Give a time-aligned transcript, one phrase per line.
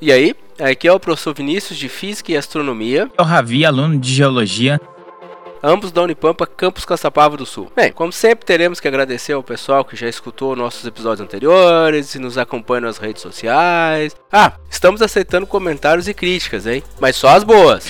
[0.00, 3.10] E aí, aqui é o professor Vinícius de Física e Astronomia.
[3.18, 4.80] O Ravi, aluno de Geologia
[5.64, 7.72] ambos da Unipampa, Campus Caçapava do Sul.
[7.74, 12.18] Bem, como sempre, teremos que agradecer ao pessoal que já escutou nossos episódios anteriores e
[12.18, 14.14] nos acompanha nas redes sociais.
[14.30, 16.82] Ah, estamos aceitando comentários e críticas, hein?
[17.00, 17.86] Mas só as boas.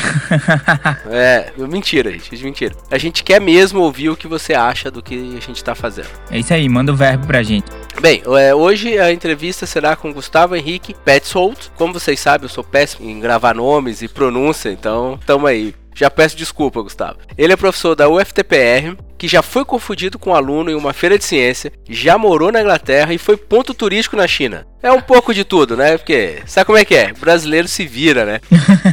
[1.10, 2.74] é, mentira, gente, mentira.
[2.90, 6.08] A gente quer mesmo ouvir o que você acha do que a gente está fazendo.
[6.30, 7.66] É isso aí, manda o verbo pra gente.
[8.00, 11.72] Bem, é, hoje a entrevista será com Gustavo Henrique Petzold.
[11.76, 15.74] Como vocês sabem, eu sou péssimo em gravar nomes e pronúncia, então tamo aí.
[15.94, 17.18] Já peço desculpa, Gustavo.
[17.38, 21.16] Ele é professor da UFTPR, que já foi confundido com um aluno em uma feira
[21.16, 24.66] de ciência, já morou na Inglaterra e foi ponto turístico na China.
[24.82, 25.96] É um pouco de tudo, né?
[25.96, 27.12] Porque sabe como é que é?
[27.12, 28.40] Brasileiro se vira, né?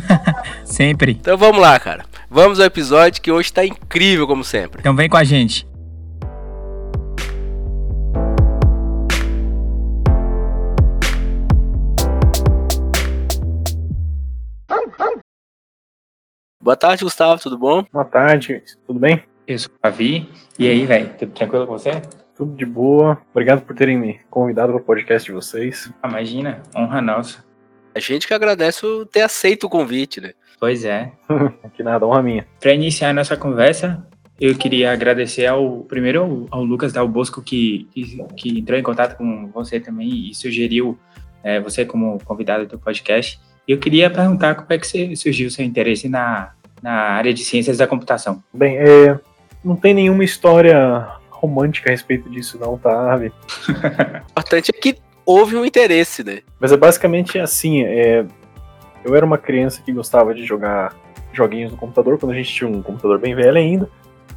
[0.64, 1.18] sempre.
[1.20, 2.06] Então vamos lá, cara.
[2.30, 4.80] Vamos ao episódio que hoje tá incrível, como sempre.
[4.80, 5.68] Então vem com a gente.
[16.62, 17.84] Boa tarde, Gustavo, tudo bom?
[17.92, 19.24] Boa tarde, tudo bem?
[19.48, 20.30] Eu sou o Avi.
[20.60, 22.04] E aí, velho, tudo tranquilo com você?
[22.38, 23.20] Tudo de boa.
[23.32, 25.92] Obrigado por terem me convidado para o podcast de vocês.
[26.04, 27.44] Ah, imagina, honra nossa.
[27.96, 30.34] A gente que agradece ter aceito o convite, né?
[30.60, 31.12] Pois é.
[31.74, 32.48] que nada, honra minha.
[32.60, 34.08] Para iniciar a nossa conversa,
[34.40, 38.84] eu queria agradecer ao primeiro ao, ao Lucas Dal Bosco que, que, que, entrou em
[38.84, 40.96] contato com você também e sugeriu
[41.44, 43.42] é, você como convidado do podcast.
[43.68, 47.78] Eu queria perguntar como é que surgiu o seu interesse na, na área de ciências
[47.78, 48.44] da computação.
[48.54, 49.20] Bem, é,
[49.64, 53.22] não tem nenhuma história romântica a respeito disso, não, tá, O
[54.32, 56.42] importante é que houve um interesse, né?
[56.60, 58.26] Mas é basicamente assim, é,
[59.04, 60.96] eu era uma criança que gostava de jogar
[61.34, 63.90] joguinhos no computador, quando a gente tinha um computador bem velho ainda.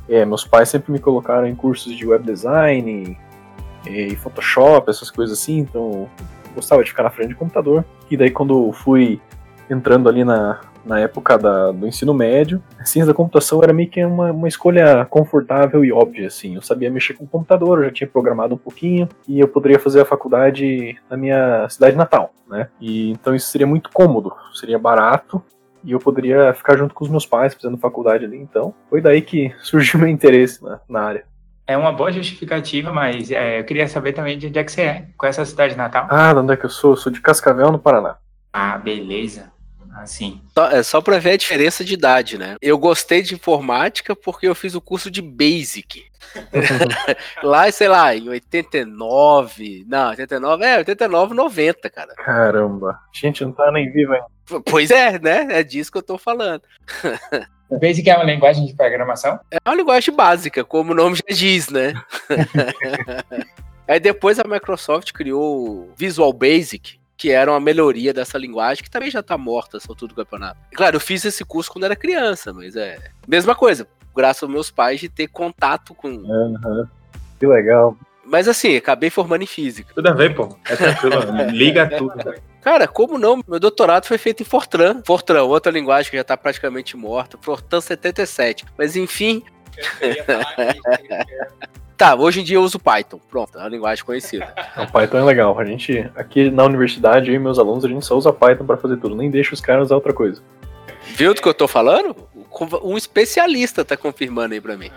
[0.09, 3.19] É, meus pais sempre me colocaram em cursos de web design
[3.87, 6.09] e Photoshop, essas coisas assim, então
[6.55, 7.85] gostava de ficar na frente do computador.
[8.11, 9.21] E daí quando fui
[9.69, 13.89] entrando ali na, na época da, do ensino médio, a ciência da computação era meio
[13.89, 16.55] que uma, uma escolha confortável e óbvia, assim.
[16.55, 19.79] Eu sabia mexer com o computador, eu já tinha programado um pouquinho, e eu poderia
[19.79, 22.69] fazer a faculdade na minha cidade natal, né?
[22.81, 25.43] E então isso seria muito cômodo, seria barato,
[25.83, 29.21] e eu poderia ficar junto com os meus pais fazendo faculdade ali, então foi daí
[29.21, 31.34] que surgiu meu interesse na, na área.
[31.67, 34.83] É uma boa justificativa, mas é, eu queria saber também de onde é que você
[34.83, 35.07] é.
[35.17, 36.07] Qual é essa cidade natal?
[36.11, 36.93] Ah, de onde é que eu sou?
[36.93, 38.17] Eu sou de Cascavel, no Paraná.
[38.53, 39.53] Ah, beleza.
[39.97, 40.43] Assim.
[40.53, 42.57] Só, é só pra ver a diferença de idade, né?
[42.61, 46.05] Eu gostei de informática porque eu fiz o curso de Basic.
[47.43, 49.85] lá, sei lá, em 89.
[49.87, 52.15] Não, 89, é, 89, 90, cara.
[52.17, 52.99] Caramba.
[53.15, 54.27] Gente, não tá nem vivo ainda.
[54.69, 55.47] Pois é, né?
[55.51, 56.63] É disso que eu tô falando.
[57.71, 59.41] Basic é uma linguagem de programação?
[59.51, 61.95] É uma linguagem básica, como o nome já diz, né?
[63.87, 68.91] Aí depois a Microsoft criou o Visual Basic, que era uma melhoria dessa linguagem, que
[68.91, 70.59] também já tá morta essa altura do campeonato.
[70.75, 72.99] Claro, eu fiz esse curso quando era criança, mas é.
[73.27, 76.09] Mesma coisa, graças aos meus pais de ter contato com.
[76.09, 76.87] Uhum.
[77.39, 77.97] Que legal.
[78.27, 79.93] Mas assim, acabei formando em física.
[79.95, 80.57] Tudo a ver, pô.
[80.69, 81.17] É tranquilo,
[81.53, 82.35] liga tudo.
[82.63, 83.43] Cara, como não?
[83.47, 85.03] Meu doutorado foi feito em Fortran.
[85.05, 87.37] Fortran, outra linguagem que já tá praticamente morta.
[87.41, 88.65] Fortran 77.
[88.79, 89.43] Mas enfim.
[91.97, 93.21] tá, hoje em dia eu uso Python.
[93.31, 94.55] Pronto, é uma linguagem conhecida.
[94.79, 95.59] O Python é legal.
[95.59, 98.79] A gente, aqui na universidade, eu e meus alunos, a gente só usa Python para
[98.79, 99.15] fazer tudo.
[99.15, 100.43] Nem deixa os caras usar outra coisa.
[101.17, 102.17] Viu do que eu tô falando?
[102.83, 104.91] Um especialista tá confirmando aí pra mim.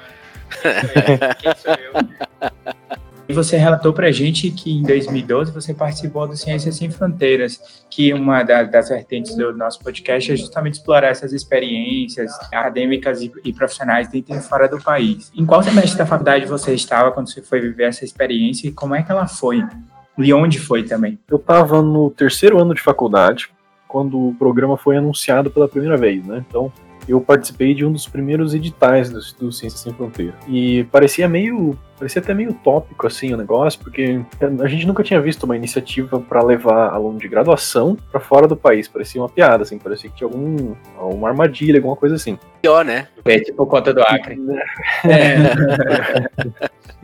[1.41, 2.97] Quem sou eu?
[3.29, 7.85] E você relatou para a gente que em 2012 você participou do Ciências Sem Fronteiras,
[7.89, 14.07] que uma das vertentes do nosso podcast é justamente explorar essas experiências acadêmicas e, profissionais
[14.07, 15.29] dentro e fora do país.
[15.35, 18.95] Em qual semestre da faculdade você estava quando você foi viver essa experiência e como
[18.95, 19.61] é que ela foi?
[20.17, 21.19] E onde foi também?
[21.29, 23.49] Eu estava no terceiro ano de faculdade,
[23.89, 26.45] quando o programa foi anunciado pela primeira vez, né?
[26.47, 26.71] Então,
[27.07, 30.33] eu participei de um dos primeiros editais do, do Ciências Sem Fronteira.
[30.47, 31.77] E parecia meio.
[31.97, 36.19] parecia até meio utópico assim o negócio, porque a gente nunca tinha visto uma iniciativa
[36.19, 38.87] para levar aluno de graduação para fora do país.
[38.87, 42.37] Parecia uma piada, assim, parecia que tinha algum, uma armadilha, alguma coisa assim.
[42.61, 43.07] Pior, né?
[43.25, 44.37] É tipo conta do Acre.
[45.05, 45.37] É.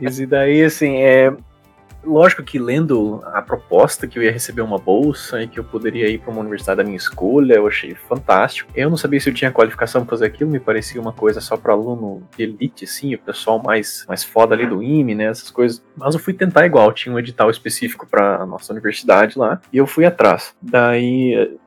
[0.00, 1.32] e daí, assim, é,
[2.04, 6.08] lógico que lendo a proposta que eu ia receber uma bolsa e que eu poderia
[6.08, 8.70] ir para uma universidade da minha escolha, eu achei fantástico.
[8.74, 11.56] Eu não sabia se eu tinha qualificação para fazer aquilo, me parecia uma coisa só
[11.56, 15.50] para aluno de elite, assim, o pessoal mais, mais foda ali do IME, né, essas
[15.50, 15.82] coisas.
[15.96, 19.86] Mas eu fui tentar igual, tinha um edital específico para nossa universidade lá, e eu
[19.86, 20.54] fui atrás.
[20.60, 21.58] Daí,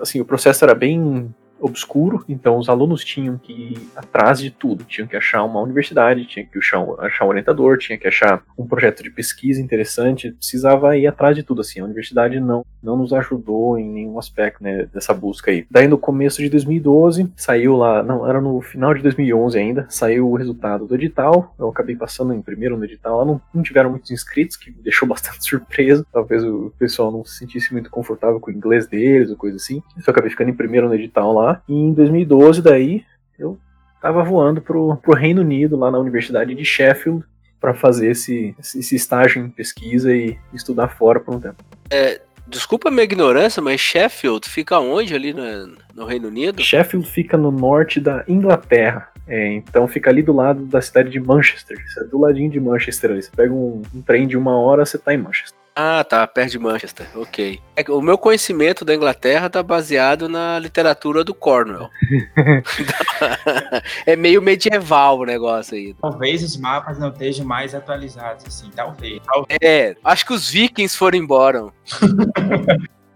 [0.00, 4.84] assim, o processo era bem obscuro, então os alunos tinham que ir atrás de tudo,
[4.84, 9.02] tinham que achar uma universidade, tinham que achar um, orientador, tinha que achar um projeto
[9.02, 11.80] de pesquisa interessante, precisava ir atrás de tudo assim.
[11.80, 15.66] A universidade não não nos ajudou em nenhum aspecto né, dessa busca aí.
[15.70, 20.28] Daí no começo de 2012 saiu lá, não, era no final de 2011 ainda, saiu
[20.28, 21.54] o resultado do edital.
[21.58, 24.82] Eu acabei passando em primeiro no edital, lá não, não tiveram muitos inscritos, que me
[24.82, 26.06] deixou bastante surpreso.
[26.12, 29.82] Talvez o pessoal não se sentisse muito confortável com o inglês deles ou coisa assim.
[29.96, 31.49] Eu acabei ficando em primeiro no edital lá.
[31.68, 33.04] E em 2012 daí
[33.38, 33.58] eu
[34.00, 37.24] tava voando pro, pro Reino Unido, lá na Universidade de Sheffield,
[37.60, 41.62] para fazer esse, esse estágio em pesquisa e estudar fora por um tempo.
[41.90, 46.62] É, desculpa a minha ignorância, mas Sheffield fica onde ali no, no Reino Unido?
[46.62, 49.08] Sheffield fica no norte da Inglaterra.
[49.28, 51.78] É, então fica ali do lado da cidade de Manchester.
[51.98, 53.22] É do ladinho de Manchester ali.
[53.22, 55.59] Você pega um, um trem de uma hora, você tá em Manchester.
[55.74, 57.60] Ah, tá, perto de Manchester, ok.
[57.76, 61.88] É o meu conhecimento da Inglaterra tá baseado na literatura do Cornwell.
[64.04, 65.94] é meio medieval o negócio aí.
[66.00, 69.20] Talvez os mapas não estejam mais atualizados, assim, talvez.
[69.24, 69.58] talvez.
[69.62, 71.60] É, acho que os vikings foram embora.
[71.62, 71.72] não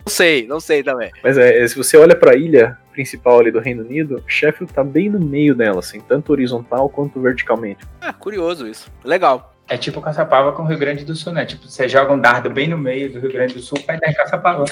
[0.06, 1.10] sei, não sei também.
[1.22, 4.84] Mas é, se você olha para a ilha principal ali do Reino Unido, Sheffield tá
[4.84, 7.84] bem no meio dela, assim, tanto horizontal quanto verticalmente.
[8.00, 8.90] Ah, curioso isso.
[9.04, 9.53] Legal.
[9.68, 11.46] É tipo Caçapava com o Rio Grande do Sul, né?
[11.46, 14.10] Tipo, você joga um dardo bem no meio do Rio Grande do Sul, vai dar
[14.10, 14.64] em Caçapava.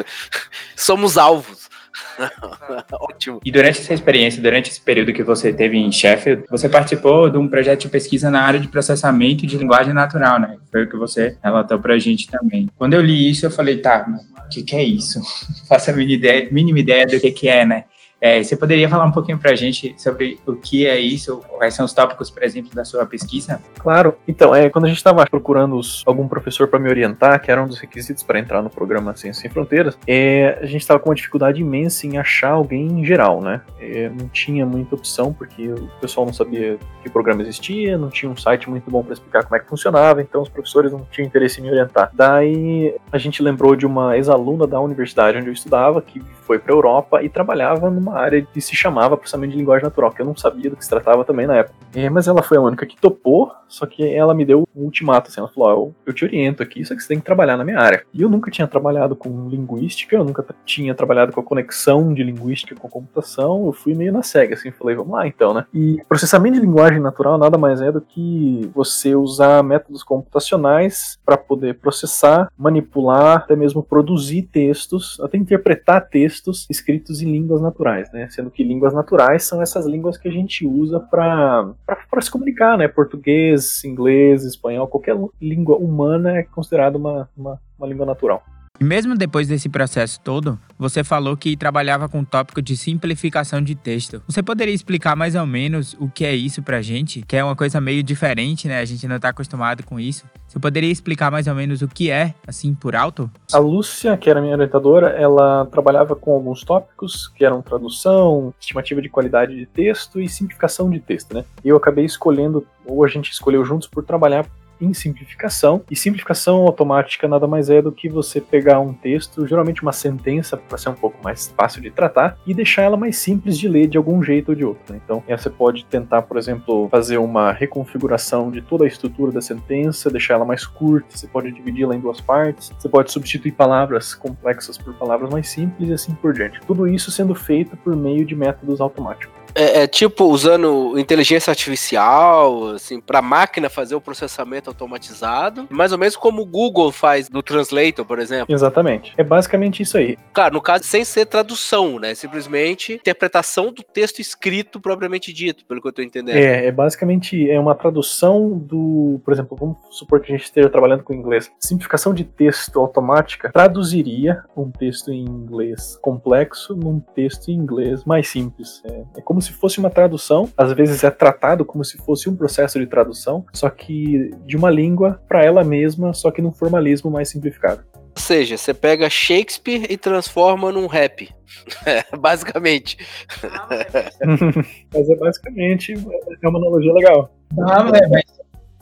[0.76, 1.70] Somos alvos.
[2.92, 3.40] Ótimo.
[3.44, 7.38] E durante essa experiência, durante esse período que você teve em Sheffield, você participou de
[7.38, 10.56] um projeto de pesquisa na área de processamento de linguagem natural, né?
[10.70, 12.68] Foi o que você relatou pra gente também.
[12.76, 14.06] Quando eu li isso, eu falei, tá,
[14.46, 15.20] o que, que é isso?
[15.68, 17.84] Faça a mínima ideia, mínima ideia do que, que é, né?
[18.20, 21.74] É, você poderia falar um pouquinho para a gente sobre o que é isso, quais
[21.74, 23.60] são os tópicos, por exemplo, da sua pesquisa?
[23.78, 24.14] Claro.
[24.28, 27.62] Então, é, quando a gente estava procurando os, algum professor para me orientar, que era
[27.62, 31.08] um dos requisitos para entrar no programa Ciência Sem Fronteiras, é, a gente estava com
[31.08, 33.62] uma dificuldade imensa em achar alguém em geral, né?
[33.80, 38.30] É, não tinha muita opção, porque o pessoal não sabia que programa existia, não tinha
[38.30, 41.26] um site muito bom para explicar como é que funcionava, então os professores não tinham
[41.26, 42.10] interesse em me orientar.
[42.12, 46.72] Daí a gente lembrou de uma ex-aluna da universidade onde eu estudava, que foi para
[46.72, 50.20] a Europa e trabalhava numa uma área que se chamava processamento de linguagem natural, que
[50.20, 51.74] eu não sabia do que se tratava também na época.
[51.94, 55.30] É, mas ela foi a única que topou, só que ela me deu um ultimato,
[55.30, 57.64] assim, ela falou, oh, eu, te oriento aqui, só que você tem que trabalhar na
[57.64, 58.04] minha área.
[58.12, 62.22] E eu nunca tinha trabalhado com linguística, eu nunca tinha trabalhado com a conexão de
[62.22, 65.64] linguística com computação, eu fui meio na cega, assim, falei, vamos lá então, né?
[65.72, 71.36] E processamento de linguagem natural nada mais é do que você usar métodos computacionais para
[71.36, 78.12] poder processar, manipular, até mesmo produzir textos, até interpretar textos escritos em línguas naturais naturais,
[78.12, 78.28] né?
[78.30, 81.74] Sendo que línguas naturais são essas línguas que a gente usa para
[82.20, 82.88] se comunicar, né?
[82.88, 88.42] Português, inglês, espanhol, qualquer língua humana é considerada uma, uma, uma língua natural.
[88.80, 93.60] E mesmo depois desse processo todo, você falou que trabalhava com o tópico de simplificação
[93.60, 94.22] de texto.
[94.26, 97.20] Você poderia explicar mais ou menos o que é isso pra gente?
[97.20, 98.80] Que é uma coisa meio diferente, né?
[98.80, 100.24] A gente não tá acostumado com isso.
[100.48, 103.30] Você poderia explicar mais ou menos o que é, assim, por alto?
[103.52, 109.02] A Lúcia, que era minha orientadora, ela trabalhava com alguns tópicos que eram tradução, estimativa
[109.02, 111.44] de qualidade de texto e simplificação de texto, né?
[111.62, 114.46] E eu acabei escolhendo, ou a gente escolheu juntos por trabalhar
[114.80, 115.82] em simplificação.
[115.90, 120.56] E simplificação automática nada mais é do que você pegar um texto, geralmente uma sentença,
[120.56, 123.88] para ser um pouco mais fácil de tratar, e deixar ela mais simples de ler
[123.88, 124.92] de algum jeito ou de outro.
[124.92, 125.00] Né?
[125.04, 130.10] Então, você pode tentar, por exemplo, fazer uma reconfiguração de toda a estrutura da sentença,
[130.10, 134.76] deixar ela mais curta, você pode dividi-la em duas partes, você pode substituir palavras complexas
[134.78, 136.60] por palavras mais simples e assim por diante.
[136.66, 139.39] Tudo isso sendo feito por meio de métodos automáticos.
[139.54, 145.98] É, é, tipo usando inteligência artificial, assim, para máquina fazer o processamento automatizado, mais ou
[145.98, 148.54] menos como o Google faz no Translator, por exemplo.
[148.54, 149.12] Exatamente.
[149.16, 150.16] É basicamente isso aí.
[150.32, 152.14] Claro, no caso sem ser tradução, né?
[152.14, 156.36] Simplesmente interpretação do texto escrito propriamente dito, pelo que eu tô entendendo.
[156.36, 160.68] É, é basicamente é uma tradução do, por exemplo, vamos supor que a gente esteja
[160.68, 161.50] trabalhando com inglês.
[161.58, 168.28] Simplificação de texto automática traduziria um texto em inglês complexo num texto em inglês mais
[168.28, 168.82] simples.
[168.84, 172.28] É, é como como se fosse uma tradução, às vezes é tratado como se fosse
[172.28, 176.52] um processo de tradução, só que de uma língua para ela mesma, só que num
[176.52, 177.82] formalismo mais simplificado.
[177.94, 181.34] Ou seja, você pega Shakespeare e transforma num rap.
[182.20, 182.98] basicamente.
[184.92, 187.34] mas é basicamente é uma analogia legal.
[187.62, 188.22] Ah, velho,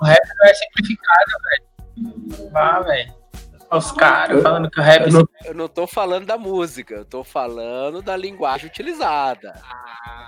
[0.00, 2.50] o rap não é simplificado, velho.
[2.52, 3.17] Ah, velho.
[3.70, 5.06] Os caras falando que o rap.
[5.06, 9.54] Eu não, eu não tô falando da música, eu tô falando da linguagem utilizada.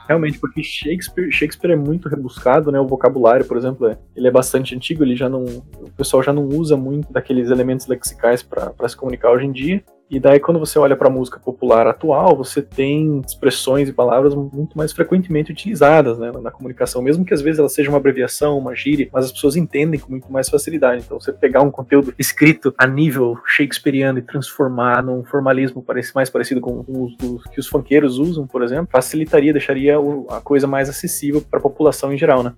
[0.06, 2.78] Realmente, porque Shakespeare, Shakespeare é muito rebuscado, né?
[2.78, 5.44] O vocabulário, por exemplo, é, ele é bastante antigo, ele já não.
[5.44, 9.82] O pessoal já não usa muito daqueles elementos lexicais para se comunicar hoje em dia.
[10.11, 14.35] E daí, quando você olha para a música popular atual, você tem expressões e palavras
[14.35, 18.59] muito mais frequentemente utilizadas né, na comunicação, mesmo que às vezes ela seja uma abreviação,
[18.59, 21.05] uma gíria, mas as pessoas entendem com muito mais facilidade.
[21.07, 26.61] Então, você pegar um conteúdo escrito a nível shakespeariano e transformar num formalismo mais parecido
[26.61, 29.97] com os que os funkeiros usam, por exemplo, facilitaria, deixaria
[30.29, 32.52] a coisa mais acessível para a população em geral, né?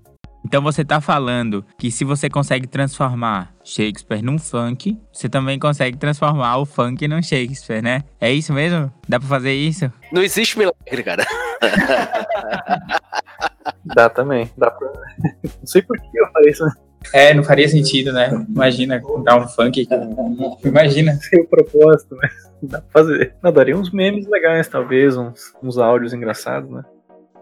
[0.45, 5.97] Então você tá falando que se você consegue transformar Shakespeare num funk, você também consegue
[5.97, 8.03] transformar o funk num Shakespeare, né?
[8.21, 8.93] É isso mesmo?
[9.09, 9.91] Dá pra fazer isso?
[10.13, 11.25] Não existe milagre, cara.
[13.85, 14.51] Dá também.
[14.57, 14.89] Dá pra...
[15.61, 16.73] Não sei por que eu falei isso, né?
[17.13, 18.31] É, não faria sentido, né?
[18.49, 19.89] Imagina cantar um funk.
[20.65, 21.15] Imagina.
[21.15, 22.29] Sem o propósito, né?
[22.63, 23.35] Dá pra fazer.
[23.43, 26.83] Não, daria uns memes legais, talvez, uns, uns áudios engraçados, né?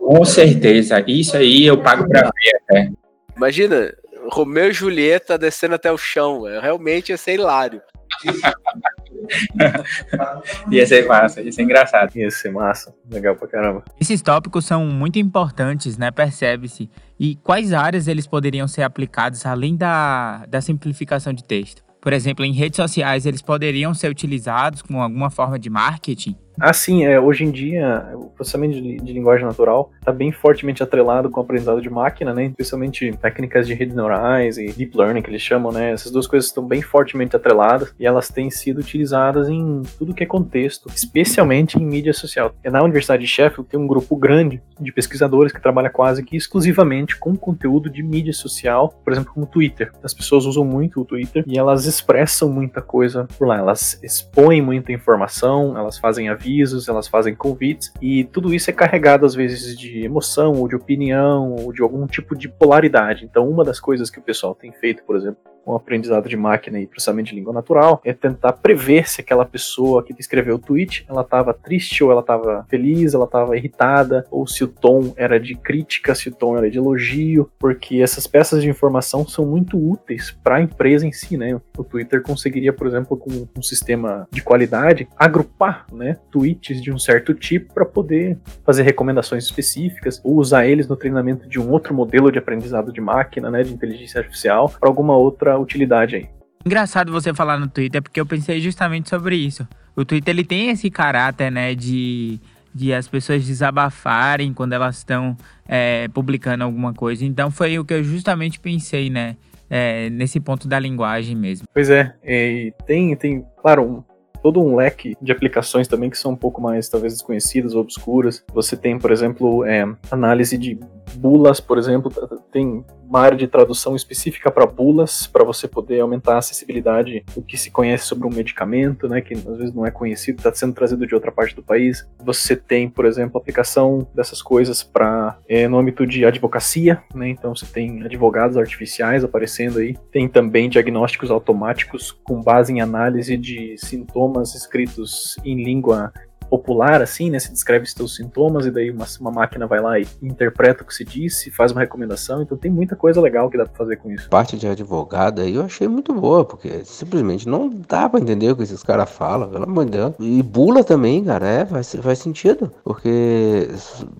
[0.01, 1.05] Com certeza.
[1.07, 2.91] Isso aí eu pago pra ver até.
[3.37, 3.95] Imagina,
[4.31, 6.43] Romeu e Julieta descendo até o chão.
[6.61, 7.81] Realmente ia ser hilário.
[10.71, 12.17] ia ser massa, ia ser engraçado.
[12.17, 12.95] Ia ser massa.
[13.11, 13.85] Legal pra caramba.
[14.01, 16.11] Esses tópicos são muito importantes, né?
[16.11, 16.91] Percebe-se.
[17.19, 21.85] E quais áreas eles poderiam ser aplicados além da, da simplificação de texto?
[22.01, 26.35] Por exemplo, em redes sociais, eles poderiam ser utilizados como alguma forma de marketing?
[26.61, 31.31] Assim, é, hoje em dia, o processamento de, de linguagem natural está bem fortemente atrelado
[31.31, 32.47] com o aprendizado de máquina, né?
[32.47, 35.93] Especialmente técnicas de redes neurais e deep learning, que eles chamam, né?
[35.93, 40.23] Essas duas coisas estão bem fortemente atreladas e elas têm sido utilizadas em tudo que
[40.23, 42.55] é contexto, especialmente em mídia social.
[42.63, 47.17] Na Universidade de Sheffield tem um grupo grande de pesquisadores que trabalha quase que exclusivamente
[47.17, 49.93] com conteúdo de mídia social, por exemplo, como o Twitter.
[50.03, 53.57] As pessoas usam muito o Twitter e elas expressam muita coisa por lá.
[53.57, 58.73] Elas expõem muita informação, elas fazem avisos avisos, elas fazem convites, e tudo isso é
[58.73, 63.25] carregado às vezes de emoção, ou de opinião, ou de algum tipo de polaridade.
[63.25, 66.81] Então, uma das coisas que o pessoal tem feito, por exemplo, com aprendizado de máquina
[66.81, 71.05] e processamento de língua natural, é tentar prever se aquela pessoa que escreveu o tweet,
[71.09, 75.39] ela estava triste ou ela estava feliz, ela estava irritada, ou se o tom era
[75.39, 79.79] de crítica, se o tom era de elogio, porque essas peças de informação são muito
[79.79, 81.61] úteis para a empresa em si, né?
[81.77, 86.99] O Twitter conseguiria, por exemplo, com um sistema de qualidade, agrupar, né, tweets de um
[86.99, 91.95] certo tipo para poder fazer recomendações específicas ou usar eles no treinamento de um outro
[91.95, 96.29] modelo de aprendizado de máquina, né, de inteligência artificial, para alguma outra outra utilidade aí.
[96.65, 99.67] Engraçado você falar no Twitter, porque eu pensei justamente sobre isso.
[99.97, 102.39] O Twitter ele tem esse caráter, né, de,
[102.75, 107.25] de as pessoas desabafarem quando elas estão é, publicando alguma coisa.
[107.25, 109.37] Então foi o que eu justamente pensei, né,
[109.71, 111.67] é, nesse ponto da linguagem mesmo.
[111.73, 114.05] Pois é, e tem, tem, claro, um,
[114.43, 118.45] todo um leque de aplicações também que são um pouco mais, talvez, desconhecidas ou obscuras.
[118.53, 120.79] Você tem, por exemplo, é, análise de
[121.15, 122.11] bulas, por exemplo,
[122.51, 127.43] tem uma área de tradução específica para bulas, para você poder aumentar a acessibilidade do
[127.43, 130.75] que se conhece sobre um medicamento, né, que às vezes não é conhecido, está sendo
[130.75, 132.09] trazido de outra parte do país.
[132.25, 137.55] Você tem, por exemplo, aplicação dessas coisas para é, no âmbito de advocacia, né, então
[137.55, 139.97] você tem advogados artificiais aparecendo aí.
[140.13, 146.13] Tem também diagnósticos automáticos com base em análise de sintomas escritos em língua
[146.51, 147.39] popular, assim, né?
[147.39, 150.87] Se descreve os teus sintomas e daí uma, uma máquina vai lá e interpreta o
[150.87, 152.43] que se disse, faz uma recomendação.
[152.43, 154.29] Então tem muita coisa legal que dá pra fazer com isso.
[154.29, 158.57] Parte de advogado aí eu achei muito boa, porque simplesmente não dá pra entender o
[158.57, 160.15] que esses caras falam, pelo amor de Deus.
[160.19, 162.71] E bula também, cara, é, faz, faz sentido.
[162.83, 163.69] Porque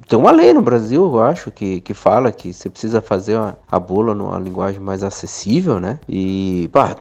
[0.09, 3.59] tem uma lei no Brasil, eu acho, que, que fala que você precisa fazer uma,
[3.71, 5.99] a bula numa linguagem mais acessível, né?
[6.09, 6.97] E, pá,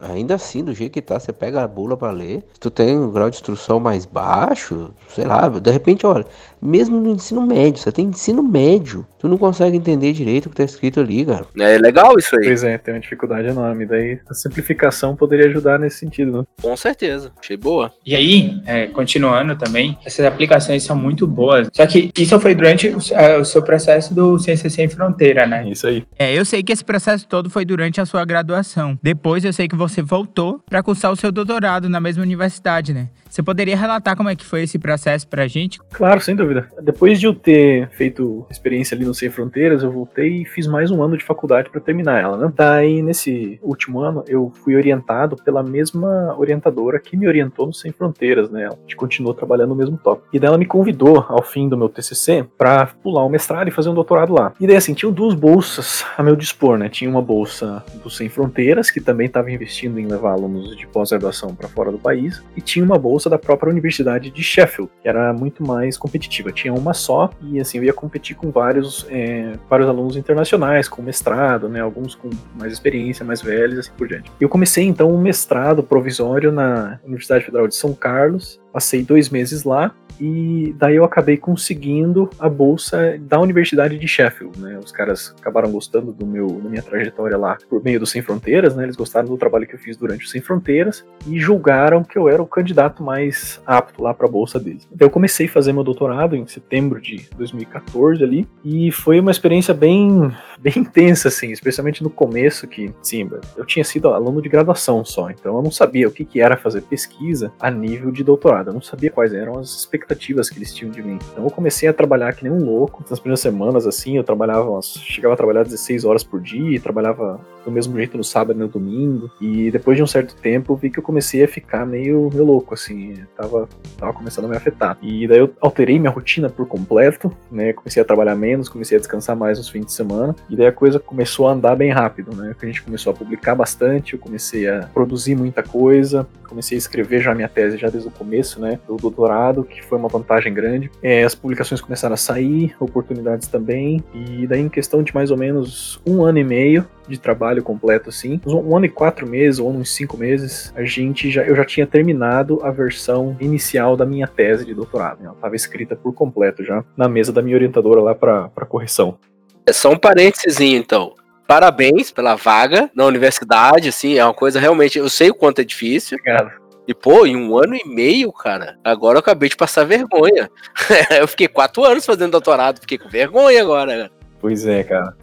[0.00, 2.44] Ainda assim, do jeito que tá, você pega a bula para ler.
[2.54, 6.24] Se tu tem um grau de instrução mais baixo, sei lá, de repente, olha,
[6.62, 10.56] mesmo no ensino médio, você tem ensino médio, tu não consegue entender direito o que
[10.56, 11.46] tá escrito ali, cara.
[11.58, 12.46] É legal isso aí.
[12.46, 13.84] Pois é, tem uma dificuldade enorme.
[13.84, 16.44] Daí a simplificação poderia ajudar nesse sentido, né?
[16.62, 17.92] Com certeza, achei boa.
[18.06, 21.68] E aí, é, continuando também, essas aplicações são muito boas.
[21.72, 22.98] Só que isso foi durante o,
[23.40, 25.68] o seu processo do Ciência Sem Fronteira, né?
[25.68, 26.04] Isso aí.
[26.18, 28.98] É, eu sei que esse processo todo foi durante a sua graduação.
[29.02, 32.92] Depois eu sei que você você voltou para cursar o seu doutorado na mesma universidade,
[32.92, 33.08] né?
[33.28, 35.78] Você poderia relatar como é que foi esse processo pra gente?
[35.92, 36.68] Claro, sem dúvida.
[36.82, 40.90] Depois de eu ter feito experiência ali no Sem Fronteiras, eu voltei e fiz mais
[40.90, 42.52] um ano de faculdade para terminar ela, né?
[42.54, 47.92] Daí, nesse último ano, eu fui orientado pela mesma orientadora que me orientou no Sem
[47.92, 48.66] Fronteiras, né?
[48.66, 50.28] A gente continuou trabalhando no mesmo tópico.
[50.32, 53.70] E daí ela me convidou, ao fim do meu TCC, para pular o mestrado e
[53.70, 54.52] fazer um doutorado lá.
[54.58, 56.88] E daí, assim, tinham duas bolsas a meu dispor, né?
[56.88, 61.54] Tinha uma bolsa do Sem Fronteiras, que também estava investindo em levar alunos de pós-graduação
[61.54, 65.08] para fora do país, e tinha uma bolsa bolsa da própria Universidade de Sheffield, que
[65.08, 69.54] era muito mais competitiva tinha uma só e assim eu ia competir com vários, é,
[69.68, 74.30] vários alunos internacionais, com mestrado, né, alguns com mais experiência, mais velhos, assim por diante.
[74.40, 79.64] Eu comecei então um mestrado provisório na Universidade Federal de São Carlos, passei dois meses
[79.64, 84.78] lá e daí eu acabei conseguindo a bolsa da Universidade de Sheffield, né?
[84.82, 88.74] Os caras acabaram gostando do meu, da minha trajetória lá por meio do Sem Fronteiras,
[88.74, 88.84] né?
[88.84, 92.28] Eles gostaram do trabalho que eu fiz durante o Sem Fronteiras e julgaram que eu
[92.28, 94.88] era o candidato mais apto lá para a bolsa deles.
[94.92, 99.30] Então eu comecei a fazer meu doutorado em setembro de 2014 ali e foi uma
[99.30, 104.48] experiência bem bem intensa assim, especialmente no começo que, sim, eu tinha sido aluno de
[104.48, 108.24] graduação só, então eu não sabia o que que era fazer pesquisa a nível de
[108.24, 111.18] doutorado, eu não sabia quais eram as expectativas que eles tinham de mim.
[111.32, 113.04] Então eu comecei a trabalhar que nem um louco.
[113.08, 117.70] Nas primeiras semanas, assim, eu trabalhava, chegava a trabalhar 16 horas por dia, trabalhava do
[117.70, 119.30] mesmo jeito no sábado e no domingo.
[119.40, 122.74] E depois de um certo tempo, vi que eu comecei a ficar meio, meio louco,
[122.74, 124.96] assim, tava, tava começando a me afetar.
[125.02, 127.72] E daí eu alterei minha rotina por completo, né?
[127.72, 130.34] Comecei a trabalhar menos, comecei a descansar mais nos fins de semana.
[130.48, 132.54] E daí a coisa começou a andar bem rápido, né?
[132.60, 137.20] A gente começou a publicar bastante, eu comecei a produzir muita coisa, comecei a escrever
[137.20, 138.78] já minha tese já desde o começo, né?
[138.86, 140.90] Do doutorado, que foi uma vantagem grande.
[141.02, 145.36] É, as publicações começaram a sair, oportunidades também, e daí em questão de mais ou
[145.36, 149.70] menos um ano e meio de trabalho completo, assim, um ano e quatro meses, ou
[149.70, 154.26] uns cinco meses, a gente já, eu já tinha terminado a versão inicial da minha
[154.26, 155.20] tese de doutorado.
[155.20, 155.26] Né?
[155.26, 159.18] Ela estava escrita por completo já na mesa da minha orientadora lá para correção.
[159.66, 161.14] É só um parênteses, então
[161.46, 165.64] parabéns pela vaga na universidade, assim, é uma coisa realmente, eu sei o quanto é
[165.64, 166.18] difícil.
[166.18, 166.52] Obrigado.
[166.88, 170.50] E, pô, em um ano e meio, cara, agora eu acabei de passar vergonha.
[171.20, 174.10] eu fiquei quatro anos fazendo doutorado, fiquei com vergonha agora.
[174.40, 175.14] Pois é, cara.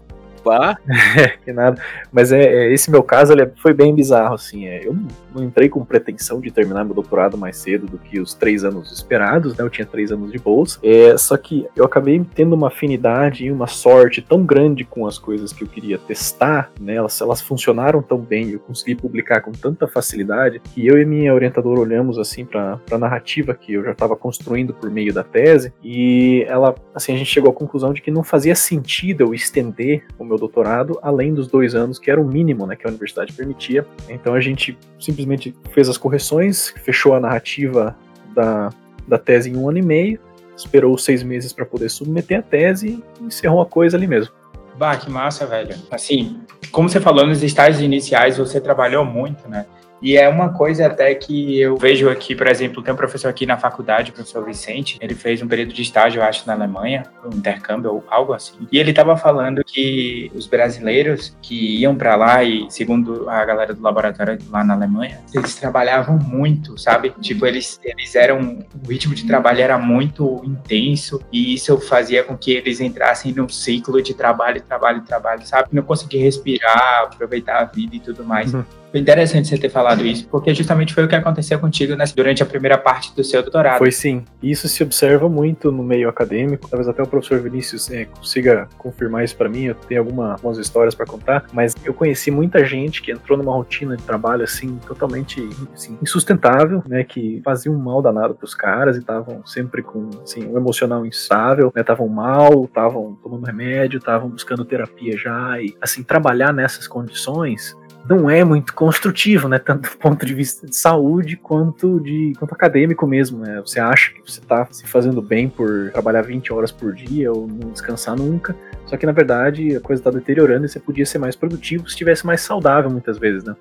[1.43, 1.81] Que nada.
[2.11, 4.67] Mas é, é, esse meu caso ele foi bem bizarro, assim.
[4.67, 8.19] É, eu não não entrei com pretensão de terminar meu doutorado mais cedo do que
[8.19, 9.63] os três anos esperados, né?
[9.63, 10.79] Eu tinha três anos de bolsa.
[10.81, 15.19] É, só que eu acabei tendo uma afinidade e uma sorte tão grande com as
[15.19, 16.95] coisas que eu queria testar, né?
[16.95, 21.33] Elas, elas funcionaram tão bem, eu consegui publicar com tanta facilidade que eu e minha
[21.33, 25.73] orientadora olhamos assim para a narrativa que eu já estava construindo por meio da tese
[25.83, 30.05] e ela, assim, a gente chegou à conclusão de que não fazia sentido eu estender
[30.17, 32.75] o meu doutorado além dos dois anos, que era o mínimo, né?
[32.75, 33.85] Que a universidade permitia.
[34.09, 37.95] Então a gente simplesmente fez as correções, fechou a narrativa
[38.33, 38.69] da,
[39.07, 40.19] da tese em um ano e meio,
[40.55, 44.33] esperou seis meses para poder submeter a tese e encerrou a coisa ali mesmo.
[44.77, 45.73] Bah, que massa, velho.
[45.89, 49.65] Assim, como você falou nos estágios iniciais, você trabalhou muito, né?
[50.05, 53.43] E é uma coisa até que eu vejo aqui, por exemplo, tem um professor aqui
[53.43, 57.07] na faculdade, o professor Vicente, ele fez um período de estágio, eu acho, na Alemanha,
[57.25, 58.67] um intercâmbio ou algo assim.
[58.71, 63.73] E ele estava falando que os brasileiros que iam para lá e, segundo a galera
[63.73, 67.09] do laboratório lá na Alemanha, eles trabalhavam muito, sabe?
[67.19, 68.59] Tipo, eles, eles eram.
[68.85, 73.49] O ritmo de trabalho era muito intenso e isso fazia com que eles entrassem num
[73.49, 75.69] ciclo de trabalho, trabalho, trabalho, sabe?
[75.71, 78.53] Não conseguir respirar, aproveitar a vida e tudo mais.
[78.53, 78.63] Uhum.
[78.95, 82.45] Foi interessante você ter falado isso, porque justamente foi o que aconteceu contigo durante a
[82.45, 83.77] primeira parte do seu doutorado.
[83.77, 84.23] Foi sim.
[84.41, 86.69] Isso se observa muito no meio acadêmico.
[86.69, 89.65] Talvez até o professor Vinícius é, consiga confirmar isso para mim.
[89.65, 93.51] Eu tenho alguma, algumas histórias para contar, mas eu conheci muita gente que entrou numa
[93.51, 98.55] rotina de trabalho assim totalmente assim, insustentável, né, que fazia um mal danado para os
[98.55, 103.97] caras e estavam sempre com assim, um emocional instável, né, estavam mal, estavam tomando remédio,
[103.97, 107.75] estavam buscando terapia já e assim trabalhar nessas condições
[108.07, 109.57] não é muito construtivo, né?
[109.57, 113.61] Tanto do ponto de vista de saúde quanto de quanto acadêmico mesmo, né?
[113.65, 117.47] Você acha que você está se fazendo bem por trabalhar 20 horas por dia ou
[117.47, 118.55] não descansar nunca.
[118.85, 121.89] Só que na verdade a coisa está deteriorando e você podia ser mais produtivo se
[121.89, 123.55] estivesse mais saudável muitas vezes, né?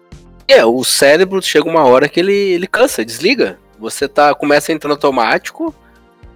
[0.47, 3.59] É, o cérebro chega uma hora que ele, ele cansa, desliga.
[3.79, 5.75] Você tá começa a entrar no automático,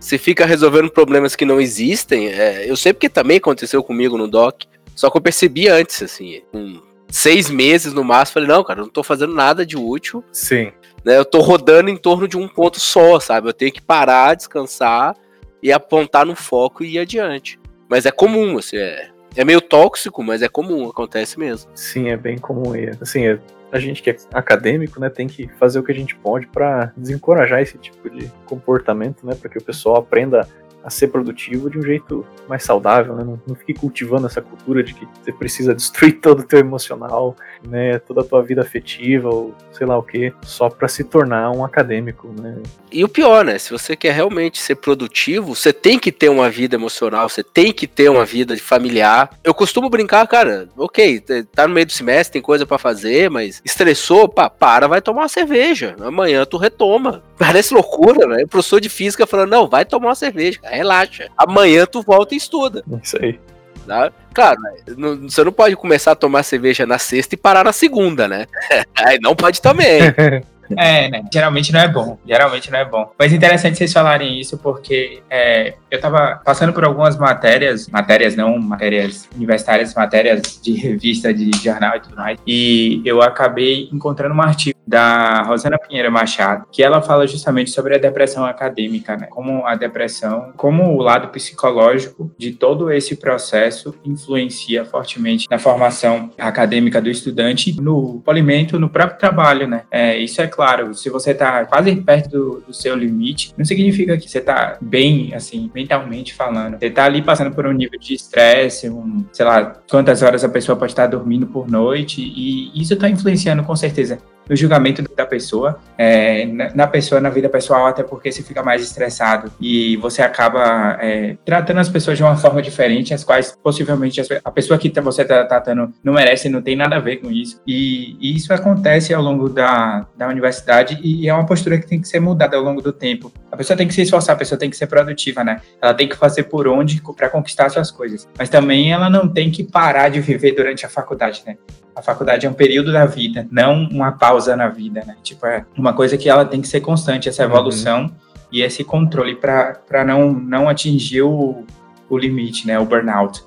[0.00, 2.28] você fica resolvendo problemas que não existem.
[2.28, 4.62] É, eu sei porque também aconteceu comigo no doc.
[4.94, 8.34] Só que eu percebi antes, assim, com seis meses no máximo.
[8.34, 10.24] Falei, não, cara, eu não tô fazendo nada de útil.
[10.32, 10.72] Sim.
[11.04, 13.48] Né, eu tô rodando em torno de um ponto só, sabe?
[13.48, 15.16] Eu tenho que parar, descansar
[15.62, 17.58] e apontar no foco e ir adiante.
[17.88, 21.70] Mas é comum, assim, é, é meio tóxico, mas é comum, acontece mesmo.
[21.74, 22.74] Sim, é bem comum.
[22.76, 23.38] E, assim, é,
[23.72, 26.92] a gente que é acadêmico, né, tem que fazer o que a gente pode para
[26.96, 30.46] desencorajar esse tipo de comportamento, né, para que o pessoal aprenda
[30.82, 33.24] a ser produtivo de um jeito mais saudável, né?
[33.24, 37.36] Não, não fique cultivando essa cultura de que você precisa destruir todo o teu emocional,
[37.66, 37.98] né?
[37.98, 41.64] Toda a tua vida afetiva ou sei lá o que, só para se tornar um
[41.64, 42.56] acadêmico, né?
[42.90, 43.58] E o pior, né?
[43.58, 47.72] Se você quer realmente ser produtivo, você tem que ter uma vida emocional, você tem
[47.72, 49.30] que ter uma vida familiar.
[49.44, 53.60] Eu costumo brincar, cara, ok, tá no meio do semestre, tem coisa para fazer, mas
[53.64, 55.96] estressou, pá, para, vai tomar uma cerveja.
[56.00, 57.22] Amanhã tu retoma.
[57.38, 58.42] Parece loucura, né?
[58.42, 61.29] O professor de física falando, não, vai tomar uma cerveja, cara, relaxa.
[61.37, 62.83] Amanhã tu volta e estuda.
[63.03, 63.38] Isso aí.
[63.87, 64.11] Né?
[64.35, 64.72] Claro, né?
[64.96, 68.46] Não- você não pode começar a tomar cerveja na sexta e parar na segunda, né?
[68.94, 70.01] Aí não pode também.
[70.77, 71.24] É, né?
[71.33, 72.18] Geralmente não é bom.
[72.27, 73.11] Geralmente não é bom.
[73.18, 78.37] Mas é interessante vocês falarem isso porque é, eu tava passando por algumas matérias, matérias
[78.37, 82.38] não, matérias universitárias, matérias de revista, de jornal e tudo mais.
[82.46, 87.94] E eu acabei encontrando um artigo da Rosana Pinheiro Machado, que ela fala justamente sobre
[87.94, 89.27] a depressão acadêmica, né?
[89.27, 96.31] Como a depressão, como o lado psicológico de todo esse processo influencia fortemente na formação
[96.38, 99.83] acadêmica do estudante, no polimento, no próprio trabalho, né?
[99.90, 104.16] É, isso é claro, se você tá quase perto do, do seu limite, não significa
[104.16, 106.78] que você tá bem, assim, mentalmente falando.
[106.78, 110.48] Você tá ali passando por um nível de estresse, um, sei lá, quantas horas a
[110.48, 115.26] pessoa pode estar dormindo por noite, e isso tá influenciando com certeza no julgamento da
[115.26, 120.22] pessoa, é, na, pessoa, na vida pessoal, até porque você fica mais estressado e você
[120.22, 124.90] acaba é, tratando as pessoas de uma forma diferente, as quais possivelmente a pessoa que
[124.90, 127.61] tá- você está tratando não merece, não tem nada a ver com isso.
[127.66, 132.00] E, e isso acontece ao longo da, da universidade e é uma postura que tem
[132.00, 133.32] que ser mudada ao longo do tempo.
[133.50, 135.61] A pessoa tem que se esforçar, a pessoa tem que ser produtiva, né?
[135.80, 138.28] Ela tem que fazer por onde para conquistar suas coisas.
[138.38, 141.56] Mas também ela não tem que parar de viver durante a faculdade, né?
[141.98, 145.16] A faculdade é um período da vida, não uma pausa na vida, né?
[145.22, 148.11] Tipo, é uma coisa que ela tem que ser constante, essa evolução
[148.51, 151.64] e esse controle para não, não atingir o,
[152.09, 152.79] o limite, né?
[152.79, 153.42] O burnout.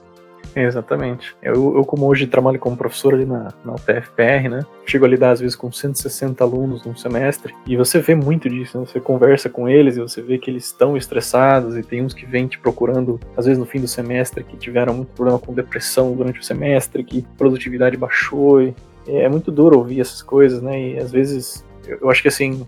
[0.55, 1.33] Exatamente.
[1.41, 4.65] Eu, eu, como hoje trabalho como professor ali na, na UTFPR, né?
[4.85, 8.77] Chego a lidar às vezes com 160 alunos num semestre e você vê muito disso,
[8.79, 8.85] né?
[8.85, 12.25] Você conversa com eles e você vê que eles estão estressados e tem uns que
[12.25, 16.13] vêm te procurando, às vezes no fim do semestre, que tiveram muito problema com depressão
[16.13, 18.61] durante o semestre, que produtividade baixou.
[18.61, 18.75] E
[19.07, 20.79] é muito duro ouvir essas coisas, né?
[20.79, 22.65] E às vezes eu, acho que assim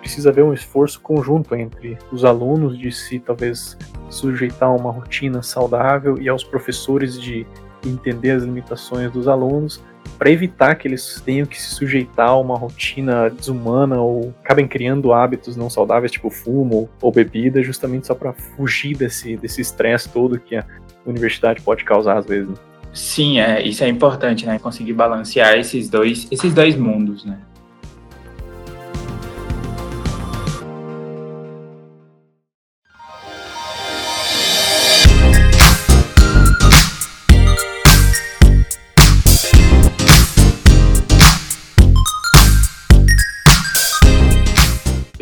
[0.00, 3.76] precisa haver um esforço conjunto entre os alunos de se talvez
[4.10, 7.46] sujeitar a uma rotina saudável e aos professores de
[7.86, 9.82] entender as limitações dos alunos
[10.18, 15.12] para evitar que eles tenham que se sujeitar a uma rotina desumana ou acabem criando
[15.12, 20.56] hábitos não saudáveis, tipo fumo ou bebida, justamente só para fugir desse estresse todo que
[20.56, 20.64] a
[21.06, 22.48] universidade pode causar às vezes.
[22.48, 22.73] né?
[22.94, 24.58] Sim, é, isso é importante, né?
[24.58, 27.38] Conseguir balancear esses dois, esses dois mundos, né?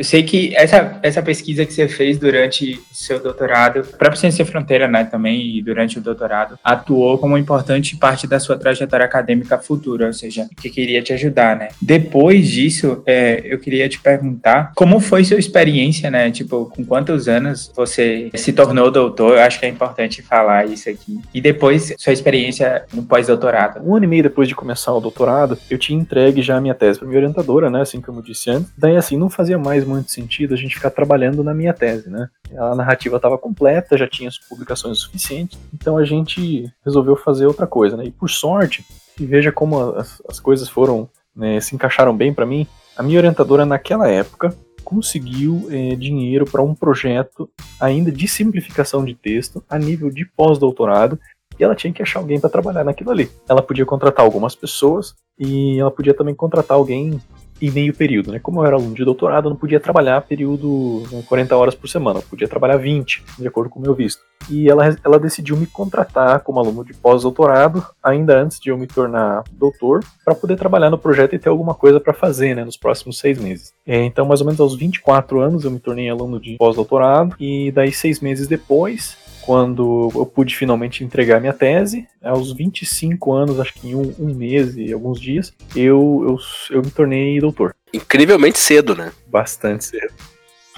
[0.02, 4.16] Eu sei que essa, essa pesquisa que você fez durante o seu doutorado, a própria
[4.16, 9.06] Ciência Fronteira, né, também, e durante o doutorado, atuou como importante parte da sua trajetória
[9.06, 11.68] acadêmica futura, ou seja, que queria te ajudar, né?
[11.80, 16.32] Depois disso, é, eu queria te perguntar como foi sua experiência, né?
[16.32, 19.36] Tipo, com quantos anos você se tornou doutor?
[19.36, 21.20] Eu acho que é importante falar isso aqui.
[21.32, 23.80] E depois, sua experiência no pós-doutorado.
[23.88, 26.74] Um ano e meio depois de começar o doutorado, eu tinha entregue já a minha
[26.74, 28.72] tese para minha orientadora, né, assim como eu disse antes.
[28.76, 32.28] Daí, assim, não fazia mais muito sentido a gente ficar trabalhando na minha tese, né?
[32.56, 37.66] A narrativa estava completa, já tinha as publicações suficientes, então a gente resolveu fazer outra
[37.66, 38.04] coisa, né?
[38.04, 38.84] E por sorte,
[39.18, 43.18] e veja como as, as coisas foram, né, se encaixaram bem para mim, a minha
[43.18, 47.48] orientadora naquela época conseguiu eh, dinheiro para um projeto
[47.80, 51.18] ainda de simplificação de texto a nível de pós-doutorado
[51.58, 53.30] e ela tinha que achar alguém para trabalhar naquilo ali.
[53.48, 57.20] Ela podia contratar algumas pessoas e ela podia também contratar alguém
[57.62, 58.40] em meio período, né?
[58.40, 61.88] Como eu era aluno de doutorado, eu não podia trabalhar período né, 40 horas por
[61.88, 64.20] semana, eu podia trabalhar 20, de acordo com o meu visto.
[64.50, 68.88] E ela, ela decidiu me contratar como aluno de pós-doutorado, ainda antes de eu me
[68.88, 72.76] tornar doutor, para poder trabalhar no projeto e ter alguma coisa para fazer, né, nos
[72.76, 73.72] próximos seis meses.
[73.86, 77.70] É, então, mais ou menos aos 24 anos, eu me tornei aluno de pós-doutorado, e
[77.70, 83.74] daí seis meses depois, quando eu pude finalmente entregar minha tese, aos 25 anos, acho
[83.74, 87.74] que em um, um mês e alguns dias, eu, eu, eu me tornei doutor.
[87.92, 89.12] Incrivelmente cedo, né?
[89.26, 90.12] Bastante cedo.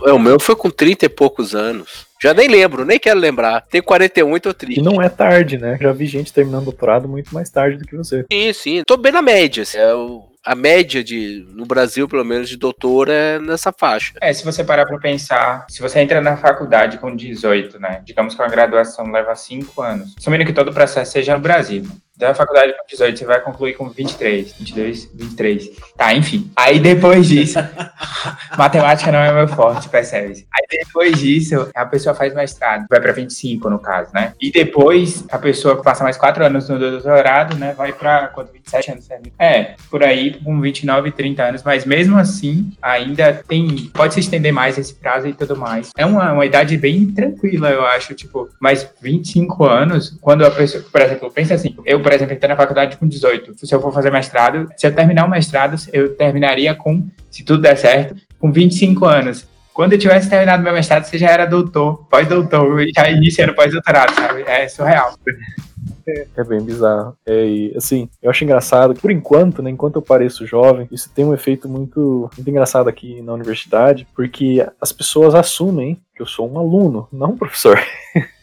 [0.05, 2.07] É, o meu foi com 30 e poucos anos.
[2.20, 3.61] Já nem lembro, nem quero lembrar.
[3.61, 4.81] Tenho 41 e tô triste.
[4.81, 5.79] E não é tarde, né?
[5.81, 8.24] Já vi gente terminando doutorado muito mais tarde do que você.
[8.33, 8.83] Sim, sim.
[8.87, 9.62] Tô bem na média.
[9.62, 14.12] assim, é o- a média de, no Brasil, pelo menos, de doutor é nessa faixa.
[14.20, 18.02] É, se você parar para pensar, se você entra na faculdade com 18, né?
[18.04, 20.14] Digamos que a graduação leva 5 anos.
[20.18, 21.85] Assumindo que todo o processo seja no Brasil.
[22.16, 25.70] da faculdade com 18, você vai concluir com 23, 22, 23.
[25.96, 26.50] Tá, enfim.
[26.54, 27.59] Aí depois disso,
[28.57, 30.47] matemática não é meu forte, percebe?
[30.53, 34.33] Aí depois disso, a pessoa faz mestrado, vai para 25 no caso, né?
[34.40, 37.75] E depois a pessoa passa mais 4 anos no doutorado, né?
[37.77, 42.73] Vai para quanto 27 anos, É, por aí com 29, 30 anos, mas mesmo assim,
[42.81, 45.90] ainda tem pode se estender mais esse prazo e tudo mais.
[45.97, 50.85] É uma, uma idade bem tranquila, eu acho, tipo, mas 25 anos, quando a pessoa,
[50.90, 53.67] por exemplo, pensa assim, eu por exemplo, entrei na faculdade com 18.
[53.67, 57.62] Se eu for fazer mestrado, se eu terminar o mestrado, eu terminaria com, se tudo
[57.62, 59.48] der certo, com 25 anos.
[59.72, 64.42] Quando eu tivesse terminado meu mestrado, você já era doutor, pós-doutor, já iniciando pós-doutorado, sabe?
[64.42, 65.14] É surreal.
[66.37, 67.16] É bem bizarro.
[67.24, 71.24] É, e, assim, eu acho engraçado, por enquanto, né, enquanto eu pareço jovem, isso tem
[71.24, 76.52] um efeito muito, muito engraçado aqui na universidade, porque as pessoas assumem que eu sou
[76.52, 77.80] um aluno, não um professor.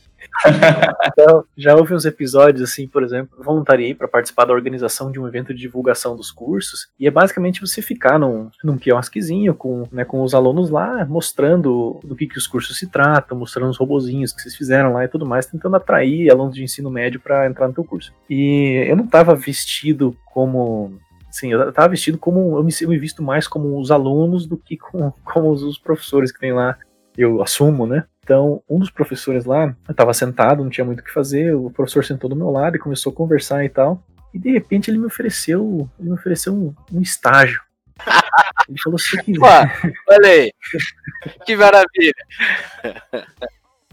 [1.06, 5.28] então, já houve uns episódios, assim, por exemplo, voluntariei para participar da organização de um
[5.28, 10.04] evento de divulgação dos cursos, e é basicamente você ficar num, num quiosquezinho com, né,
[10.06, 14.34] com os alunos lá, mostrando do que, que os cursos se tratam, mostrando os robozinhos
[14.34, 17.68] que vocês fizeram lá e tudo mais, tentando atrair alunos de ensino médio para entrar
[17.68, 18.14] no teu curso.
[18.30, 21.00] E eu não estava vestido como
[21.32, 22.58] Sim, eu tava vestido como.
[22.58, 26.30] Eu me, eu me visto mais como os alunos do que como, como os professores
[26.30, 26.78] que tem lá.
[27.18, 28.06] Eu assumo, né?
[28.24, 31.70] Então, um dos professores lá, eu estava sentado, não tinha muito o que fazer, o
[31.70, 34.04] professor sentou do meu lado e começou a conversar e tal.
[34.34, 37.62] E de repente ele me ofereceu, ele me ofereceu um, um estágio.
[38.70, 39.34] Ele falou assim que.
[39.40, 40.54] olha aí.
[41.46, 42.14] Que maravilha.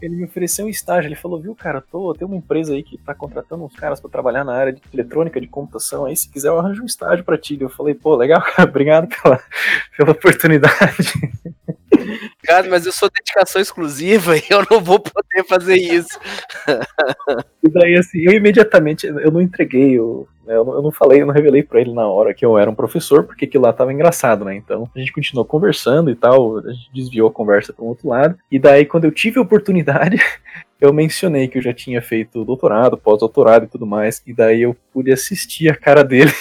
[0.01, 1.07] Ele me ofereceu um estágio.
[1.07, 4.09] Ele falou: Viu, cara, tô, tem uma empresa aí que tá contratando uns caras para
[4.09, 6.05] trabalhar na área de eletrônica de computação.
[6.05, 7.57] Aí, se quiser, eu arranjo um estágio para ti.
[7.59, 9.43] Eu falei: Pô, legal, cara, obrigado pela,
[9.97, 11.13] pela oportunidade.
[12.43, 16.19] Cara, mas eu sou dedicação exclusiva e eu não vou poder fazer isso.
[17.63, 21.25] e daí, assim, eu imediatamente, eu não entreguei, eu, eu, não, eu não falei, eu
[21.25, 23.93] não revelei pra ele na hora que eu era um professor, porque aquilo lá tava
[23.93, 24.55] engraçado, né?
[24.55, 28.09] Então, a gente continuou conversando e tal, a gente desviou a conversa para um outro
[28.09, 28.37] lado.
[28.51, 30.17] E daí, quando eu tive a oportunidade,
[30.81, 34.75] eu mencionei que eu já tinha feito doutorado, pós-doutorado e tudo mais, e daí eu
[34.91, 36.31] pude assistir a cara dele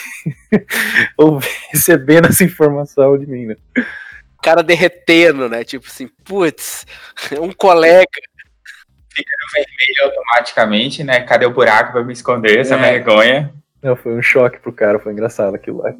[1.70, 3.56] recebendo essa informação de mim, né?
[4.42, 5.64] Cara derretendo, né?
[5.64, 6.86] Tipo assim, putz,
[7.40, 8.06] um colega.
[9.10, 11.20] Fica no vermelho automaticamente, né?
[11.20, 12.78] Cadê o buraco pra me esconder essa é.
[12.78, 13.52] vergonha?
[13.82, 15.94] Não, foi um choque pro cara, foi engraçado aquilo lá.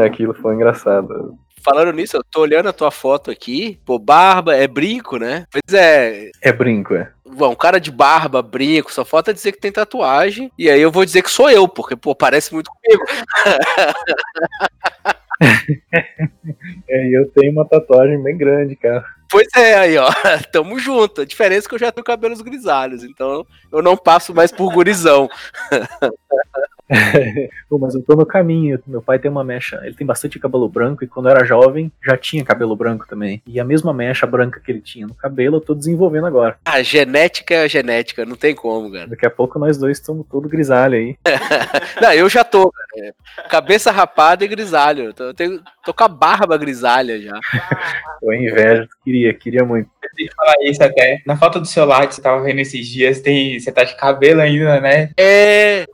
[0.00, 1.38] É, aquilo foi engraçado.
[1.62, 3.78] Falando nisso, eu tô olhando a tua foto aqui.
[3.84, 5.44] Pô, barba, é brinco, né?
[5.50, 6.30] Pois é.
[6.40, 7.10] É brinco, é.
[7.26, 10.50] Bom, cara de barba, brinco, só falta dizer que tem tatuagem.
[10.58, 13.04] E aí eu vou dizer que sou eu, porque, pô, parece muito comigo.
[16.88, 19.04] é, eu tenho uma tatuagem bem grande, cara.
[19.30, 20.08] Pois é, aí, ó.
[20.50, 21.20] Tamo junto.
[21.20, 24.72] A diferença é que eu já tenho cabelos grisalhos, então eu não passo mais por
[24.72, 25.28] gurizão.
[27.68, 28.80] Pô, mas eu tô no caminho.
[28.86, 32.16] Meu pai tem uma mecha, ele tem bastante cabelo branco e quando era jovem já
[32.16, 33.42] tinha cabelo branco também.
[33.46, 36.56] E a mesma mecha branca que ele tinha no cabelo eu tô desenvolvendo agora.
[36.64, 39.06] Ah, genética é genética, não tem como, cara.
[39.06, 41.16] Daqui a pouco nós dois estamos todo grisalho aí.
[42.00, 43.14] não, eu já tô, cara.
[43.48, 45.14] Cabeça rapada e grisalho.
[45.18, 47.38] Eu tenho, tô com a barba grisalha já.
[48.20, 49.88] Pô, inveja, queria, queria muito.
[50.02, 51.20] Eu tenho que falar isso até.
[51.26, 54.40] Na foto do celular que você tava vendo esses dias, tem, você tá de cabelo
[54.40, 55.10] ainda, né?
[55.16, 55.84] É.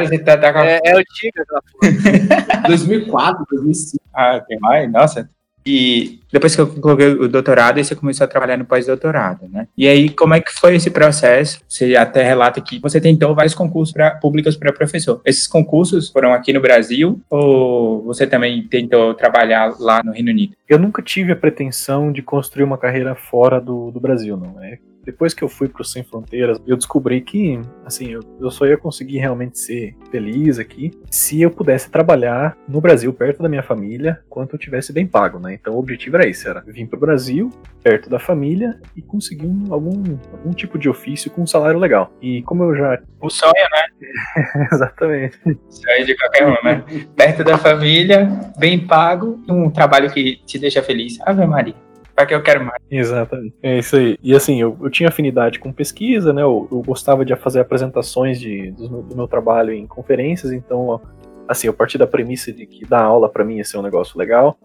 [0.00, 0.58] Você tá, com...
[0.60, 2.66] é, é antiga aquela foto.
[2.68, 4.04] 2004, 2005.
[4.12, 4.90] Ah, tem mais?
[4.90, 5.28] Nossa.
[5.66, 9.66] E depois que eu concluí o doutorado, você começou a trabalhar no pós-doutorado, né?
[9.76, 11.60] E aí, como é que foi esse processo?
[11.66, 15.22] Você até relata que você tentou vários concursos pra, públicos para professor.
[15.24, 20.54] Esses concursos foram aqui no Brasil ou você também tentou trabalhar lá no Reino Unido?
[20.68, 24.78] Eu nunca tive a pretensão de construir uma carreira fora do, do Brasil, não é?
[25.04, 28.76] Depois que eu fui pro Sem Fronteiras, eu descobri que, assim, eu, eu só ia
[28.76, 34.22] conseguir realmente ser feliz aqui se eu pudesse trabalhar no Brasil, perto da minha família,
[34.28, 35.54] quanto eu tivesse bem pago, né?
[35.54, 37.50] Então o objetivo era esse, era vir pro Brasil,
[37.82, 42.12] perto da família e conseguir um, algum, algum tipo de ofício com um salário legal.
[42.20, 43.00] E como eu já...
[43.20, 44.68] O sonho, né?
[44.72, 45.38] Exatamente.
[45.42, 46.84] Sonho de qualquer um, né?
[47.16, 51.18] perto da família, bem pago, um trabalho que te deixa feliz.
[51.22, 51.83] Ave Maria
[52.14, 52.80] para que eu quero mais.
[52.90, 53.54] Exatamente.
[53.62, 54.16] É isso aí.
[54.22, 56.42] E assim, eu, eu tinha afinidade com pesquisa, né?
[56.42, 61.00] Eu, eu gostava de fazer apresentações de, do, do, meu trabalho em conferências, então,
[61.48, 64.18] assim, eu parti da premissa de que dar aula para mim ia ser um negócio
[64.18, 64.58] legal.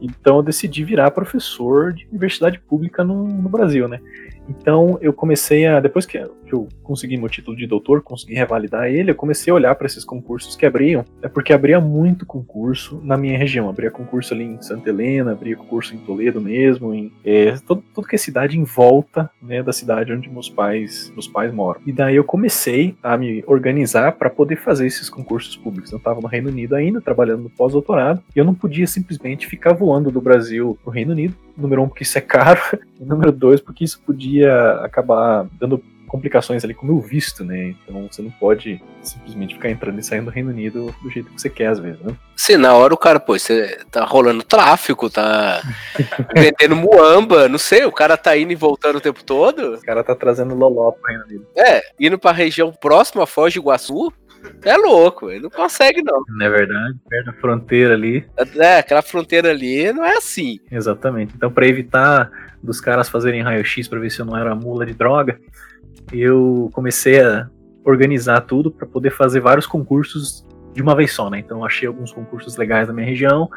[0.00, 4.00] Então eu decidi virar professor de universidade pública no, no Brasil, né?
[4.48, 5.80] Então eu comecei a.
[5.80, 9.74] Depois que eu consegui meu título de doutor, consegui revalidar ele, eu comecei a olhar
[9.74, 11.04] para esses concursos que abriam.
[11.22, 13.68] É porque abria muito concurso na minha região.
[13.68, 18.08] Abria concurso ali em Santa Helena, abria concurso em Toledo mesmo, em é, todo, tudo
[18.08, 21.80] que é cidade em volta né, da cidade onde meus pais, meus pais moram.
[21.86, 25.92] E daí eu comecei a me organizar para poder fazer esses concursos públicos.
[25.92, 29.72] Eu estava no Reino Unido ainda, trabalhando no pós-doutorado, e eu não podia simplesmente ficar
[29.72, 31.34] voando do Brasil para o Reino Unido.
[31.58, 32.60] Número um, porque isso é caro.
[33.00, 37.76] E número dois, porque isso podia acabar dando complicações ali com o meu visto, né?
[37.84, 41.40] Então você não pode simplesmente ficar entrando e saindo do Reino Unido do jeito que
[41.40, 42.16] você quer, às vezes, né?
[42.34, 45.62] Se na hora o cara, pô, você tá rolando tráfico, tá
[46.34, 49.74] vendendo muamba, não sei, o cara tá indo e voltando o tempo todo.
[49.74, 51.46] O cara tá trazendo loló pro Reino Unido.
[51.56, 54.12] É, indo pra região próxima a Foz do Iguaçu,
[54.62, 56.22] é louco, ele não consegue, não.
[56.28, 56.96] Não é verdade?
[57.08, 58.26] Perto da fronteira ali.
[58.56, 60.58] É, aquela fronteira ali não é assim.
[60.70, 61.34] Exatamente.
[61.36, 62.30] Então, para evitar
[62.62, 65.38] dos caras fazerem raio-x para ver se eu não era mula de droga,
[66.12, 67.48] eu comecei a
[67.84, 71.38] organizar tudo para poder fazer vários concursos de uma vez só, né?
[71.38, 73.48] Então, achei alguns concursos legais na minha região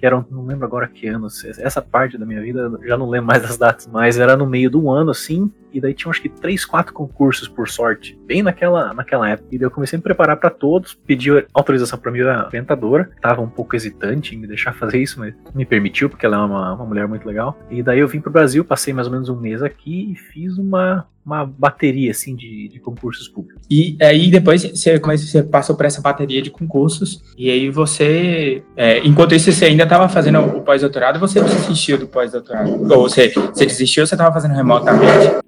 [0.00, 1.26] que eram, não lembro agora que ano,
[1.58, 4.70] essa parte da minha vida, já não lembro mais das datas, mas era no meio
[4.70, 8.92] do ano, assim, e daí tinha acho que três, quatro concursos por sorte, bem naquela,
[8.92, 9.48] naquela época.
[9.52, 13.40] E daí eu comecei a me preparar para todos, pedi autorização para minha orientadora, tava
[13.40, 16.74] um pouco hesitante em me deixar fazer isso, mas me permitiu, porque ela é uma,
[16.74, 17.58] uma mulher muito legal.
[17.70, 20.58] E daí eu vim pro Brasil, passei mais ou menos um mês aqui e fiz
[20.58, 23.62] uma, uma bateria assim de, de concursos públicos.
[23.70, 28.98] E aí depois você, você passou por essa bateria de concursos e aí você, é,
[29.06, 32.70] enquanto isso você ainda estava fazendo o pós-doutorado, você desistiu do pós-doutorado?
[32.92, 35.40] Ou você, você desistiu ou você estava fazendo remotamente?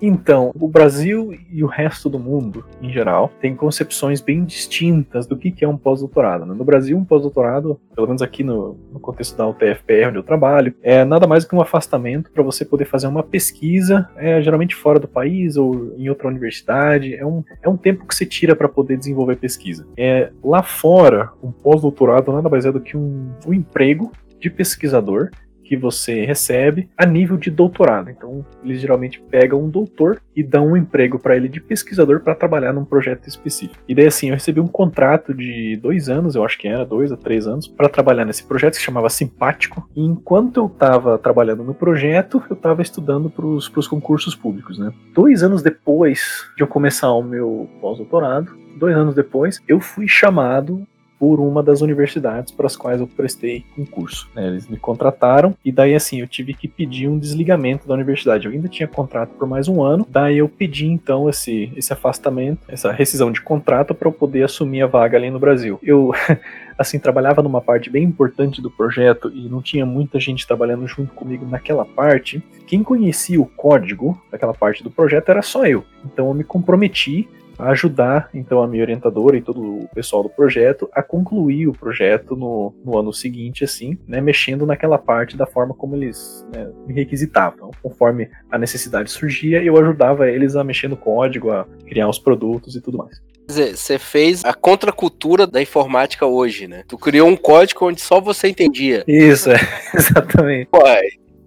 [0.00, 5.36] Então, o Brasil e o resto do mundo, em geral, tem concepções bem distintas do
[5.36, 6.44] que é um pós-doutorado.
[6.44, 6.54] Né?
[6.54, 10.74] No Brasil, um pós-doutorado, pelo menos aqui no, no, contexto da UTFPR, onde eu trabalho,
[10.82, 14.74] é nada mais do que um afastamento para você poder fazer uma pesquisa, é, geralmente
[14.74, 17.14] fora do país ou em outra universidade.
[17.14, 19.86] É um, é um tempo que você tira para poder desenvolver pesquisa.
[19.96, 25.30] É, lá fora, um pós-doutorado nada mais é do que um, um emprego de pesquisador
[25.66, 28.08] que você recebe a nível de doutorado.
[28.10, 32.34] Então, eles geralmente pegam um doutor e dão um emprego para ele de pesquisador para
[32.34, 33.82] trabalhar num projeto específico.
[33.88, 37.10] E daí, assim, eu recebi um contrato de dois anos, eu acho que era dois
[37.10, 39.88] a três anos, para trabalhar nesse projeto que se chamava Simpático.
[39.96, 44.92] E enquanto eu estava trabalhando no projeto, eu estava estudando para os concursos públicos, né?
[45.12, 50.86] Dois anos depois de eu começar o meu pós-doutorado, dois anos depois, eu fui chamado
[51.18, 54.28] por uma das universidades para as quais eu prestei concurso.
[54.34, 54.46] Né?
[54.46, 58.46] Eles me contrataram e daí assim eu tive que pedir um desligamento da universidade.
[58.46, 62.60] Eu ainda tinha contrato por mais um ano, daí eu pedi então esse, esse afastamento,
[62.68, 65.78] essa rescisão de contrato para eu poder assumir a vaga ali no Brasil.
[65.82, 66.12] Eu
[66.78, 71.14] assim trabalhava numa parte bem importante do projeto e não tinha muita gente trabalhando junto
[71.14, 72.42] comigo naquela parte.
[72.66, 75.84] Quem conhecia o código daquela parte do projeto era só eu.
[76.04, 80.88] Então eu me comprometi ajudar então a minha orientadora e todo o pessoal do projeto
[80.92, 85.74] a concluir o projeto no, no ano seguinte, assim, né, mexendo naquela parte da forma
[85.74, 87.70] como eles né, me requisitavam.
[87.82, 92.76] Conforme a necessidade surgia, eu ajudava eles a mexer no código, a criar os produtos
[92.76, 93.20] e tudo mais.
[93.48, 96.82] Você fez a contracultura da informática hoje, né?
[96.88, 99.04] Tu criou um código onde só você entendia.
[99.06, 99.60] Isso, é,
[99.94, 100.68] exatamente.
[100.68, 100.84] Pô,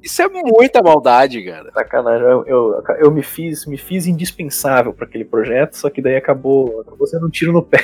[0.09, 1.71] isso é muita maldade, cara.
[1.71, 2.27] Sacanagem.
[2.27, 6.81] Eu, eu, eu me fiz me fiz indispensável para aquele projeto, só que daí acabou,
[6.81, 7.83] acabou sendo um tiro no pé.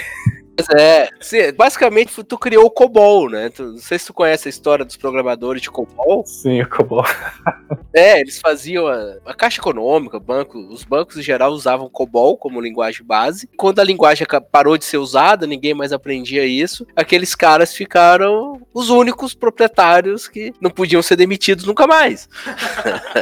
[0.55, 3.49] Pois é, basicamente tu criou o COBOL, né?
[3.49, 6.25] Tu, não sei se tu conhece a história dos programadores de COBOL.
[6.25, 7.03] Sim, o COBOL.
[7.93, 12.61] é, eles faziam a, a, Caixa Econômica, banco, os bancos em geral usavam COBOL como
[12.61, 13.49] linguagem base.
[13.57, 18.89] Quando a linguagem parou de ser usada, ninguém mais aprendia isso, aqueles caras ficaram os
[18.89, 22.29] únicos proprietários que não podiam ser demitidos nunca mais.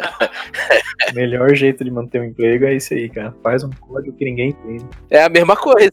[1.14, 3.34] Melhor jeito de manter o um emprego é isso aí, cara.
[3.42, 4.78] Faz um código que ninguém tem.
[5.10, 5.92] É a mesma coisa.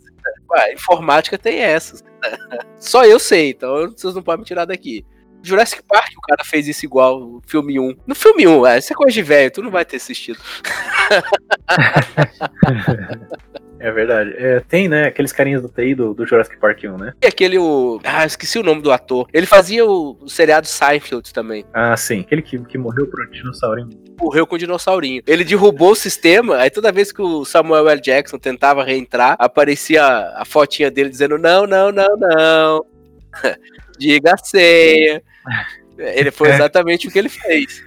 [0.50, 2.02] Ué, informática tem essas.
[2.78, 5.04] Só eu sei, então vocês não podem me tirar daqui.
[5.42, 7.96] Jurassic Park, o cara fez isso igual no filme 1.
[8.06, 10.38] No filme 1, é, isso é coisa de velho, tu não vai ter assistido.
[13.80, 14.34] É verdade.
[14.36, 17.14] É, tem, né, aqueles carinhas do TI do, do Jurassic Park 1, né?
[17.22, 17.98] E aquele, o...
[18.04, 19.26] Ah, esqueci o nome do ator.
[19.32, 21.64] Ele fazia o, o seriado Seinfeld também.
[21.72, 22.20] Ah, sim.
[22.20, 23.88] Aquele que, que morreu por um dinossaurinho.
[24.20, 25.22] Morreu com um dinossaurinho.
[25.26, 28.00] Ele derrubou o sistema, aí toda vez que o Samuel L.
[28.00, 32.84] Jackson tentava reentrar, aparecia a, a fotinha dele dizendo não, não, não, não.
[33.98, 35.22] Diga a senha.
[35.96, 36.54] Ele foi é.
[36.54, 37.84] exatamente o que ele fez.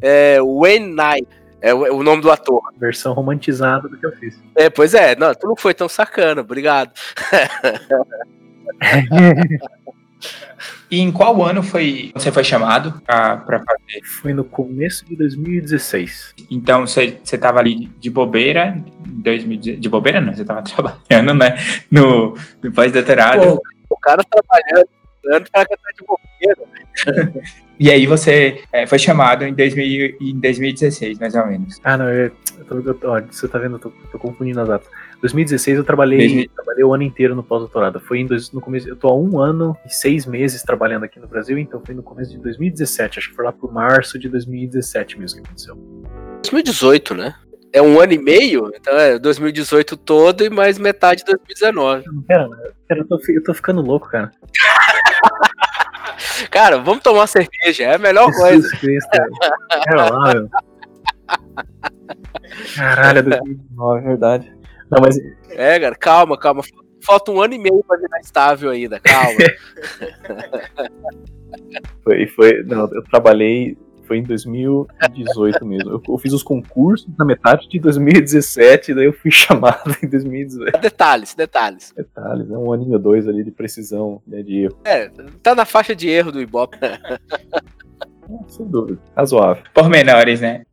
[0.00, 1.26] É, Wayne Knight.
[1.66, 2.62] É o, o, nome do ator.
[2.78, 4.38] Versão romantizada do que eu fiz.
[4.54, 5.16] É, pois é.
[5.16, 6.92] Não, tu não foi tão sacana, obrigado.
[10.90, 14.02] E em qual ano foi você foi chamado para fazer?
[14.04, 16.34] Foi no começo de 2016.
[16.50, 20.62] Então você estava ali de bobeira, 2000, de bobeira não, você estava
[21.08, 21.56] trabalhando, né?
[21.90, 23.58] No, no pós-doutorado.
[23.90, 24.88] O cara trabalhando,
[25.26, 27.56] estudando para tá de bobeira.
[27.78, 31.78] E aí você é, foi chamado em, 2000, em 2016, mais ou menos.
[31.84, 34.68] Ah, não, eu, eu tô, eu tô, você tá vendo, eu tô, tô confundindo as
[34.68, 34.88] datas.
[35.20, 36.50] 2016 eu trabalhei, 2000.
[36.54, 38.00] trabalhei o ano inteiro no pós-doutorado.
[38.00, 41.20] Foi em dois, no começo, eu tô há um ano e seis meses trabalhando aqui
[41.20, 44.30] no Brasil, então foi no começo de 2017, acho que foi lá pro março de
[44.30, 45.76] 2017 mesmo que aconteceu.
[46.44, 47.34] 2018, né?
[47.74, 52.04] É um ano e meio, então é 2018 todo e mais metade de 2019.
[52.26, 52.48] Pera,
[52.88, 54.30] pera eu, tô, eu tô ficando louco, cara.
[56.50, 58.76] Cara, vamos tomar cerveja, é a melhor Jesus coisa.
[58.78, 59.10] Cristo,
[59.84, 60.48] Pera lá, meu.
[62.74, 64.56] Caralho, é 2019, é verdade.
[64.90, 65.18] Não, mas...
[65.50, 66.62] É, cara, calma, calma.
[67.04, 69.38] Falta um ano e meio pra virar estável ainda, calma.
[72.02, 72.62] foi, foi.
[72.64, 73.76] Não, eu trabalhei.
[74.06, 75.90] Foi em 2018 mesmo.
[75.90, 80.80] Eu, eu, fiz os concursos na metade de 2017, daí eu fui chamado em 2018.
[80.80, 81.92] Detalhes, detalhes.
[81.96, 84.78] Detalhes, é um aninho ou dois ali de precisão, né, de erro.
[84.84, 85.10] É,
[85.42, 86.78] tá na faixa de erro do Ibope.
[88.48, 88.98] Sem dúvida.
[89.16, 89.62] Razoável.
[89.72, 90.65] Pormenores, né?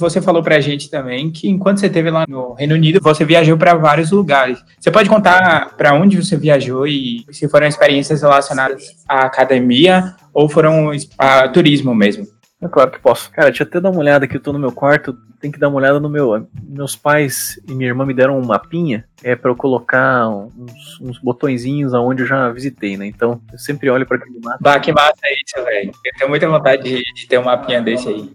[0.00, 3.56] Você falou pra gente também que enquanto você esteve lá no Reino Unido, você viajou
[3.56, 4.62] para vários lugares.
[4.78, 10.48] Você pode contar para onde você viajou e se foram experiências relacionadas à academia ou
[10.48, 12.26] foram a turismo mesmo?
[12.62, 13.30] É claro que posso.
[13.30, 15.58] Cara, deixa eu até dar uma olhada aqui, eu tô no meu quarto, tem que
[15.58, 16.46] dar uma olhada no meu.
[16.62, 21.18] Meus pais e minha irmã me deram um mapinha é para eu colocar uns, uns
[21.18, 23.06] botõezinhos aonde eu já visitei, né?
[23.06, 24.58] Então eu sempre olho para aquele mapa.
[24.60, 25.90] Bah, que massa é isso, velho.
[26.04, 28.30] Eu tenho muita vontade de, de ter um mapinha desse aí.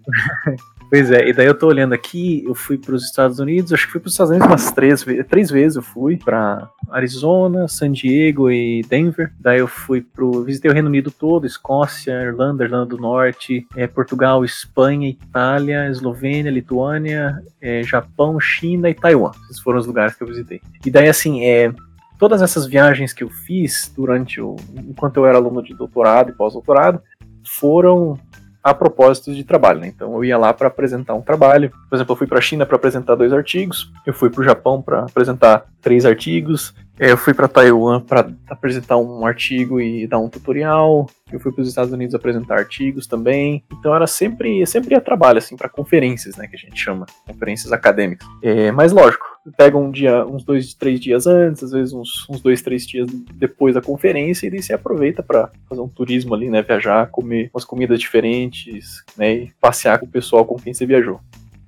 [0.90, 3.86] Pois é, e daí eu tô olhando aqui, eu fui para os Estados Unidos, acho
[3.86, 7.92] que fui para os Estados Unidos umas três, três vezes eu fui para Arizona, San
[7.92, 9.34] Diego e Denver.
[9.40, 13.88] Daí eu fui pro visitei o Reino Unido todo, Escócia, Irlanda, Irlanda do Norte, é,
[13.88, 19.32] Portugal, Espanha, Itália, Eslovênia, Lituânia, é, Japão, China e Taiwan.
[19.50, 20.62] Esses foram os lugares que eu visitei.
[20.86, 21.74] E daí assim, é,
[22.20, 26.34] todas essas viagens que eu fiz durante o enquanto eu era aluno de doutorado e
[26.34, 27.02] pós-doutorado
[27.44, 28.20] foram
[28.66, 29.80] a propósito de trabalho.
[29.82, 29.88] Né?
[29.96, 31.72] Então eu ia lá para apresentar um trabalho.
[31.88, 34.44] Por exemplo, eu fui para a China para apresentar dois artigos, eu fui para o
[34.44, 40.20] Japão para apresentar três artigos, eu fui para Taiwan para apresentar um artigo e dar
[40.20, 41.10] um tutorial.
[41.32, 43.64] Eu fui para os Estados Unidos apresentar artigos também.
[43.72, 47.74] Então era sempre sempre a trabalho assim para conferências, né, que a gente chama, conferências
[47.74, 48.28] acadêmicas.
[48.42, 49.26] É, mas lógico,
[49.58, 53.08] pega um dia, uns dois, três dias antes, às vezes uns, uns dois, três dias
[53.34, 57.50] depois da conferência e daí você aproveita para fazer um turismo ali, né, viajar, comer
[57.54, 61.20] umas comidas diferentes, né, e passear com o pessoal com quem você viajou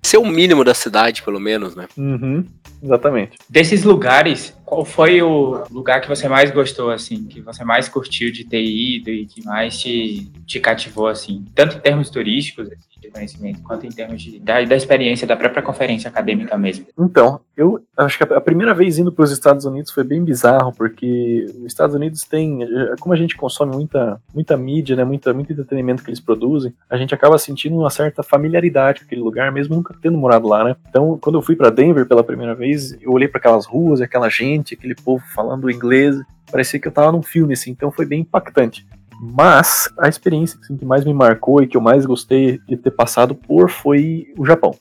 [0.07, 1.87] ser o mínimo da cidade, pelo menos, né?
[1.97, 2.45] Uhum,
[2.81, 3.37] exatamente.
[3.49, 8.31] Desses lugares, qual foi o lugar que você mais gostou, assim, que você mais curtiu
[8.31, 12.96] de ter ido e que mais te, te cativou, assim, tanto em termos turísticos, assim,
[13.07, 16.85] de conhecimento, quanto em termos de, da, da experiência da própria conferência acadêmica mesmo?
[16.97, 20.71] Então, eu acho que a, primeira vez indo para os Estados Unidos foi bem bizarro,
[20.73, 25.33] porque os Estados Unidos tem, eh, como a gente consome muita, muita mídia, né, muita,
[25.33, 29.51] muito entretenimento que eles produzem, a gente acaba sentindo uma certa familiaridade com aquele lugar,
[29.51, 30.75] mesmo nunca tendo morado lá, né?
[30.89, 34.29] Então, quando eu fui para Denver pela primeira vez, eu olhei para aquelas ruas, aquela
[34.29, 36.15] gente, aquele povo falando inglês,
[36.51, 38.85] parecia que eu tava num filme, assim, então foi bem impactante.
[39.19, 42.91] Mas a experiência assim, que mais me marcou e que eu mais gostei de ter
[42.91, 44.75] passado por foi o Japão.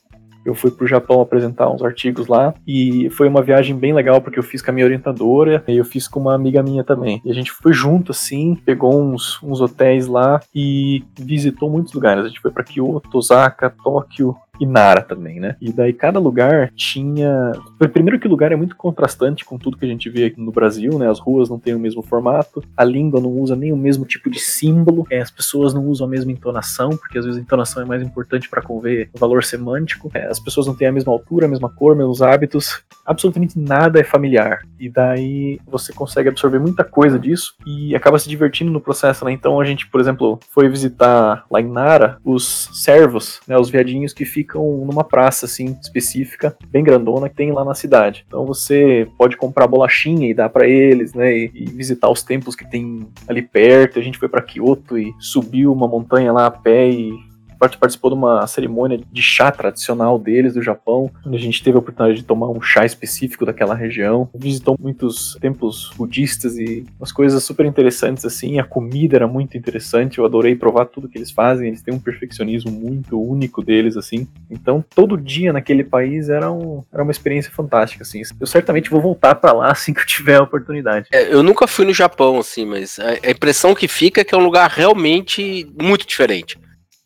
[0.47, 4.21] Eu fui para o Japão apresentar uns artigos lá e foi uma viagem bem legal
[4.21, 7.21] porque eu fiz com a minha orientadora e eu fiz com uma amiga minha também.
[7.25, 12.25] E a gente foi junto assim, pegou uns, uns hotéis lá e visitou muitos lugares.
[12.25, 15.57] A gente foi para Kyoto, Osaka, Tóquio, e Nara também, né?
[15.61, 17.53] E daí cada lugar tinha.
[17.93, 20.53] Primeiro que o lugar é muito contrastante com tudo que a gente vê aqui no
[20.53, 21.09] Brasil, né?
[21.09, 24.31] As ruas não têm o mesmo formato, a língua não usa nem o mesmo tipo
[24.31, 27.83] de símbolo, é, as pessoas não usam a mesma entonação, porque às vezes a entonação
[27.83, 30.11] é mais importante para conver o valor semântico.
[30.15, 32.83] É, as pessoas não têm a mesma altura, a mesma cor, mesmos hábitos.
[33.05, 34.63] Absolutamente nada é familiar.
[34.79, 39.33] E daí você consegue absorver muita coisa disso e acaba se divertindo no processo, né?
[39.33, 43.57] Então a gente, por exemplo, foi visitar lá em Nara os servos, né?
[43.59, 47.75] Os viadinhos que ficam ficam numa praça assim específica, bem grandona que tem lá na
[47.75, 48.25] cidade.
[48.27, 51.37] Então você pode comprar bolachinha e dar para eles, né?
[51.37, 53.99] E, e, visitar os templos que tem ali perto.
[53.99, 57.13] A gente foi para Kyoto e subiu uma montanha lá a pé e
[57.59, 61.81] participou de uma cerimônia de chá tradicional deles, do Japão, onde a gente teve a
[61.81, 64.29] oportunidade de tomar um chá específico daquela região.
[64.35, 68.59] Visitou muitos templos budistas e umas coisas super interessantes assim.
[68.59, 71.69] A comida era muito interessante, eu adorei provar tudo que eles fazem.
[71.69, 74.27] Eles têm um perfeccionismo muito único deles, assim.
[74.51, 78.23] Então, todo dia naquele país era, um, era uma experiência fantástica, assim.
[78.41, 81.09] Eu certamente vou voltar para lá assim que eu tiver a oportunidade.
[81.13, 84.39] É, eu nunca fui no Japão, assim, mas a impressão que fica é que é
[84.39, 86.59] um lugar realmente muito diferente.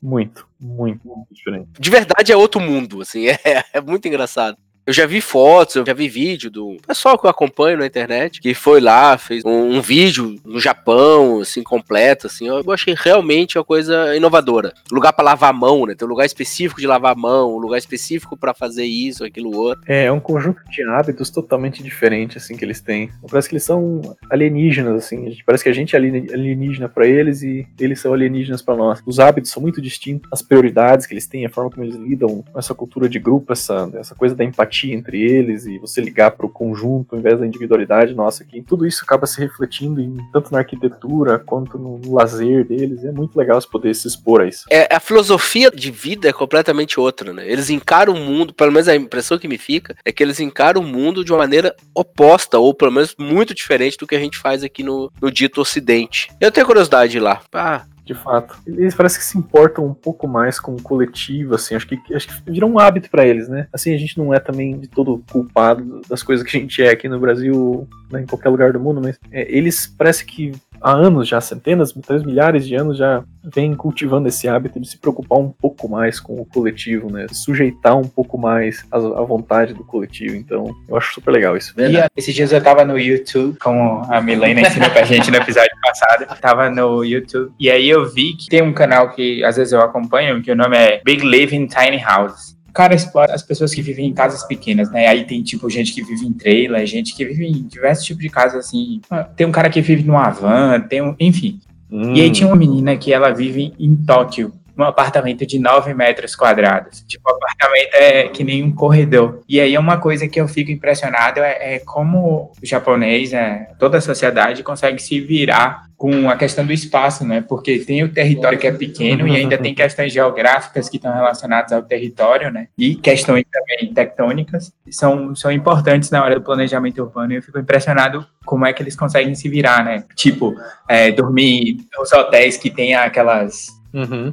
[0.02, 1.68] Muito, muito, muito diferente.
[1.78, 4.56] De verdade é outro mundo, assim, é, é muito engraçado.
[4.90, 8.40] Eu já vi fotos, eu já vi vídeo do pessoal que eu acompanho na internet,
[8.40, 12.48] que foi lá, fez um, um vídeo no Japão, assim, completo, assim.
[12.48, 14.72] Eu achei realmente uma coisa inovadora.
[14.90, 15.94] Lugar para lavar a mão, né?
[15.94, 19.56] Tem um lugar específico de lavar a mão, um lugar específico para fazer isso, aquilo
[19.56, 19.84] outro.
[19.86, 23.10] É, é um conjunto de hábitos totalmente diferente, assim, que eles têm.
[23.30, 25.36] Parece que eles são alienígenas, assim.
[25.46, 29.00] Parece que a gente é alienígena para eles e eles são alienígenas para nós.
[29.06, 32.42] Os hábitos são muito distintos, as prioridades que eles têm, a forma como eles lidam
[32.42, 36.30] com essa cultura de grupo, essa, essa coisa da empatia entre eles e você ligar
[36.32, 38.62] para o conjunto ao invés da individualidade nossa aqui.
[38.62, 43.04] Tudo isso acaba se refletindo em, tanto na arquitetura quanto no lazer deles.
[43.04, 44.64] É muito legal você poder se expor a isso.
[44.70, 47.50] É, a filosofia de vida é completamente outra, né?
[47.50, 50.80] Eles encaram o mundo, pelo menos a impressão que me fica, é que eles encaram
[50.80, 54.38] o mundo de uma maneira oposta, ou pelo menos muito diferente do que a gente
[54.38, 56.30] faz aqui no, no dito ocidente.
[56.40, 57.40] Eu tenho curiosidade lá.
[57.52, 58.58] Ah, de fato.
[58.66, 62.28] Eles parece que se importam um pouco mais com o coletivo, assim, acho que, acho
[62.28, 63.68] que virou um hábito para eles, né?
[63.72, 66.90] Assim, a gente não é também de todo culpado das coisas que a gente é
[66.90, 70.92] aqui no Brasil, né, em qualquer lugar do mundo, mas é, eles parece que há
[70.92, 75.38] anos já, centenas, talvez milhares de anos já vem cultivando esse hábito de se preocupar
[75.38, 77.26] um pouco mais com o coletivo, né?
[77.32, 80.36] Sujeitar um pouco mais a, vontade do coletivo.
[80.36, 81.74] Então, eu acho super legal isso.
[81.78, 85.70] E esses dias eu tava no YouTube, como a Milena ensinou pra gente no episódio
[85.82, 86.40] passado.
[86.40, 87.52] Tava no YouTube.
[87.58, 90.56] E aí eu vi que tem um canal que às vezes eu acompanho, que o
[90.56, 92.59] nome é Big Living Tiny Houses.
[92.70, 95.08] O cara explora as pessoas que vivem em casas pequenas, né?
[95.08, 98.30] Aí tem, tipo, gente que vive em trailer, gente que vive em diversos tipos de
[98.30, 99.00] casas, assim.
[99.36, 101.14] Tem um cara que vive numa van, tem um...
[101.18, 101.58] Enfim.
[101.90, 102.14] Hum.
[102.14, 104.52] E aí tinha uma menina que ela vive em Tóquio
[104.84, 107.04] um apartamento de 9 metros quadrados.
[107.06, 109.40] Tipo, o apartamento é que nem um corredor.
[109.48, 113.98] E aí uma coisa que eu fico impressionado é, é como o japonês, é, toda
[113.98, 117.44] a sociedade consegue se virar com a questão do espaço, né?
[117.46, 121.72] Porque tem o território que é pequeno e ainda tem questões geográficas que estão relacionadas
[121.72, 122.68] ao território, né?
[122.78, 127.34] E questões também tectônicas são, são importantes na hora do planejamento urbano.
[127.34, 130.04] E eu fico impressionado como é que eles conseguem se virar, né?
[130.16, 130.56] Tipo,
[130.88, 134.32] é, dormir nos hotéis que tem aquelas uhum.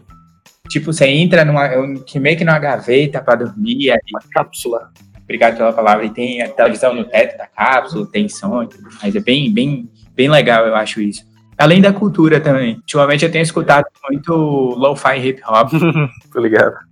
[0.68, 1.68] Tipo, você entra numa,
[2.05, 3.91] que meio que numa gaveta para dormir.
[3.91, 4.91] Aí, uma cápsula.
[5.24, 6.05] Obrigado pela palavra.
[6.05, 9.15] E tem a televisão no teto da cápsula, tem som e tudo mais.
[9.15, 11.26] É bem, bem, bem legal, eu acho isso.
[11.57, 12.76] Além da cultura também.
[12.76, 15.72] Ultimamente eu tenho escutado muito lo-fi hip hop.
[16.32, 16.88] Tô ligado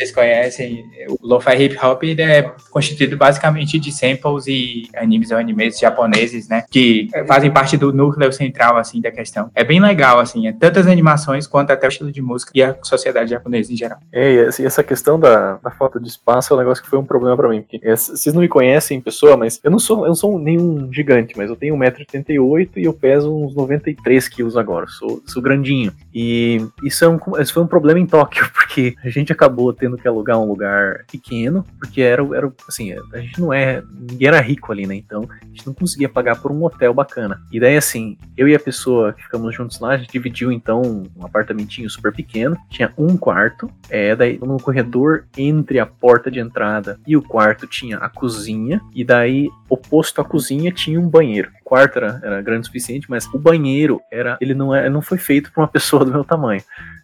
[0.00, 5.36] vocês conhecem, o Lo-Fi Hip Hop ele é constituído basicamente de samples e animes ou
[5.36, 6.64] animes japoneses, né?
[6.70, 9.50] Que fazem parte do núcleo central, assim, da questão.
[9.54, 12.76] É bem legal, assim, é tantas animações quanto até o estilo de música e a
[12.82, 13.98] sociedade japonesa em geral.
[14.12, 17.04] É, e essa questão da, da falta de espaço é um negócio que foi um
[17.04, 17.60] problema para mim.
[17.60, 20.38] Porque é, vocês não me conhecem em pessoa, mas eu não sou, eu não sou
[20.38, 24.86] nenhum gigante, mas eu tenho 1,88m e eu peso uns 93 quilos agora.
[24.86, 25.92] Sou, sou grandinho.
[26.14, 29.89] E isso, é um, isso foi um problema em Tóquio, porque a gente acabou tendo
[29.96, 34.40] que alugar um lugar pequeno, porque era, era assim, a gente não é, ninguém era
[34.40, 34.94] rico ali, né?
[34.94, 37.40] Então a gente não conseguia pagar por um hotel bacana.
[37.50, 40.82] E daí, assim, eu e a pessoa que ficamos juntos lá, a gente dividiu então
[41.16, 46.40] um apartamentinho super pequeno, tinha um quarto, é, daí no corredor entre a porta de
[46.40, 51.50] entrada e o quarto tinha a cozinha, e daí oposto à cozinha tinha um banheiro.
[51.60, 55.00] O quarto era, era grande o suficiente, mas o banheiro era, ele não, é, não
[55.00, 56.62] foi feito para uma pessoa do meu tamanho.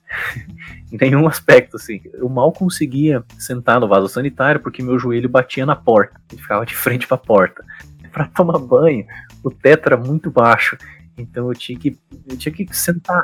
[0.92, 2.00] em nenhum aspecto, assim.
[2.14, 6.20] Eu mal conseguia sentar no vaso sanitário porque meu joelho batia na porta.
[6.30, 7.64] Ele ficava de frente para a porta.
[8.12, 9.04] Para tomar banho,
[9.44, 10.78] o teto era muito baixo.
[11.18, 13.22] Então eu tinha que, eu tinha que sentar.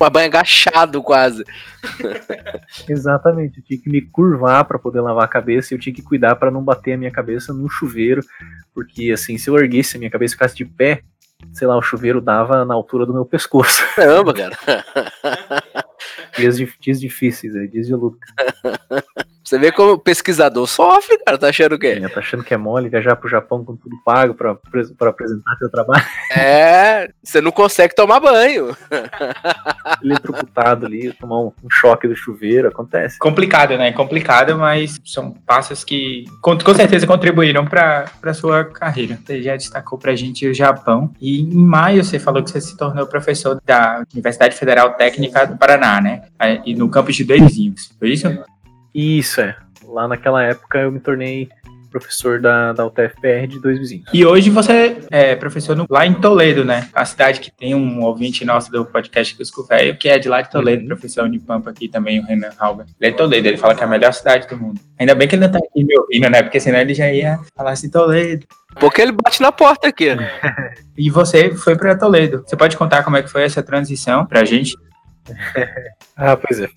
[0.00, 1.44] Uma banho agachado quase.
[2.88, 6.02] Exatamente, eu tinha que me curvar para poder lavar a cabeça e eu tinha que
[6.02, 8.22] cuidar para não bater a minha cabeça no chuveiro,
[8.74, 11.02] porque assim, se eu erguesse a minha cabeça e ficasse de pé,
[11.52, 13.82] sei lá, o chuveiro dava na altura do meu pescoço.
[13.94, 14.56] Caramba, cara.
[16.36, 18.26] Dias, dias difíceis, é, dias de luta.
[19.44, 21.36] Você vê como o pesquisador sofre, cara.
[21.36, 22.00] Tá achando o quê?
[22.12, 24.54] Tá achando que é mole viajar pro Japão com tudo pago pra,
[24.96, 26.04] pra apresentar seu trabalho?
[26.34, 28.74] É, você não consegue tomar banho.
[30.02, 33.18] Eletrocutado ali, tomar um, um, choque do chuveiro, acontece.
[33.18, 33.92] Complicado, né?
[33.92, 39.18] Complicado, mas são passos que com, com certeza contribuíram pra, pra sua carreira.
[39.24, 41.12] Você já destacou pra gente o Japão.
[41.20, 45.58] E em maio você falou que você se tornou professor da Universidade Federal Técnica do
[45.58, 46.22] Paraná, né?
[46.64, 47.92] E no campus de dois vizinhos.
[47.98, 48.26] Foi isso?
[48.94, 49.56] Isso, é.
[49.84, 51.48] Lá naquela época eu me tornei
[51.92, 54.06] professor da, da UTFPR de dois vizinhos.
[54.12, 56.88] E hoje você é professor no, lá em Toledo, né?
[56.94, 60.40] A cidade que tem um ouvinte nosso do podcast Cusco Velho, que é de lá
[60.40, 60.88] de Toledo, uhum.
[60.88, 62.86] professor Unipampa aqui também, o Renan Halber.
[62.98, 64.80] Ele é de Toledo, ele fala que é a melhor cidade do mundo.
[64.98, 66.42] Ainda bem que ele não tá aqui me ouvindo, né?
[66.42, 68.46] Porque senão ele já ia falar assim, Toledo.
[68.80, 70.08] Porque ele bate na porta aqui.
[70.96, 72.42] e você foi para Toledo.
[72.46, 74.74] Você pode contar como é que foi essa transição pra gente?
[76.16, 76.68] ah, pois é.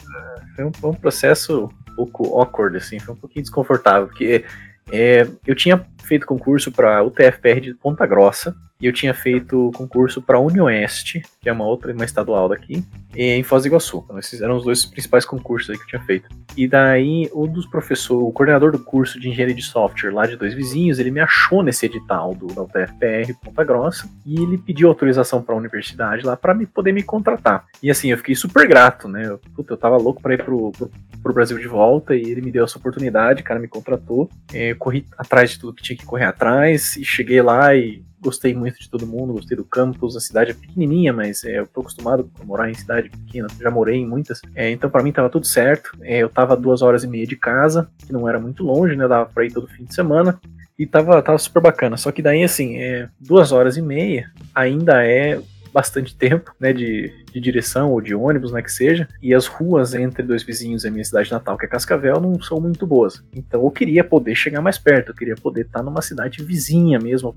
[0.55, 4.43] Foi um, foi um processo pouco awkward, assim, foi um pouquinho desconfortável, porque
[4.91, 9.71] é, eu tinha feito concurso para o TFPR de Ponta Grossa e eu tinha feito
[9.75, 12.83] concurso para a Unioeste, que é uma outra, uma estadual daqui,
[13.15, 14.01] em Foz do Iguaçu.
[14.03, 16.29] Então, esses eram os dois principais concursos aí que eu tinha feito.
[16.57, 20.35] E daí, um dos professores, o coordenador do curso de engenharia de software lá de
[20.35, 24.89] dois vizinhos, ele me achou nesse edital do, da UTFPR Ponta Grossa e ele pediu
[24.89, 27.65] autorização para a universidade lá para me, poder me contratar.
[27.81, 29.25] E assim, eu fiquei super grato, né?
[29.25, 32.41] Eu, puta, eu tava louco para ir pro, pro, pro, Brasil de volta e ele
[32.41, 34.29] me deu essa oportunidade, o cara me contratou.
[34.53, 38.03] É, eu corri atrás de tudo que tinha que correr atrás e cheguei lá e
[38.25, 41.67] gostei muito de todo mundo, gostei do campus, a cidade é pequenininha, mas é, eu
[41.67, 45.11] tô acostumado a morar em cidade pequena, já morei em muitas, é, então para mim
[45.11, 45.91] tava tudo certo.
[46.01, 49.07] É, eu tava duas horas e meia de casa, que não era muito longe, né,
[49.07, 50.39] dava pra ir todo fim de semana,
[50.77, 51.95] e tava, tava super bacana.
[51.95, 55.39] Só que daí, assim, é, duas horas e meia ainda é
[55.75, 59.93] bastante tempo, né, de, de direção ou de ônibus, né, que seja, e as ruas
[59.93, 63.21] entre dois vizinhos e a minha cidade natal, que é Cascavel, não são muito boas.
[63.35, 67.27] Então eu queria poder chegar mais perto, eu queria poder estar numa cidade vizinha mesmo,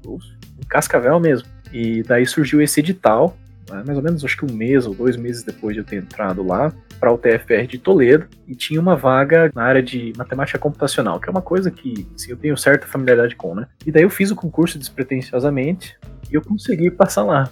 [0.69, 1.49] Cascavel mesmo.
[1.73, 3.37] E daí surgiu esse edital,
[3.71, 5.97] né, mais ou menos acho que um mês ou dois meses depois de eu ter
[5.97, 10.59] entrado lá, para o TFR de Toledo, e tinha uma vaga na área de matemática
[10.59, 13.67] computacional, que é uma coisa que assim, eu tenho certa familiaridade com, né?
[13.87, 15.97] E daí eu fiz o concurso despretensiosamente
[16.31, 17.49] e eu consegui passar lá.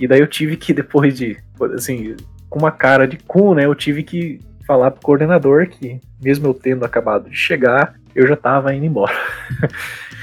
[0.00, 1.36] E daí eu tive que, depois de,
[1.74, 2.16] assim,
[2.48, 6.54] com uma cara de cu, né, eu tive que falar pro coordenador que, mesmo eu
[6.54, 9.14] tendo acabado de chegar, eu já tava indo embora.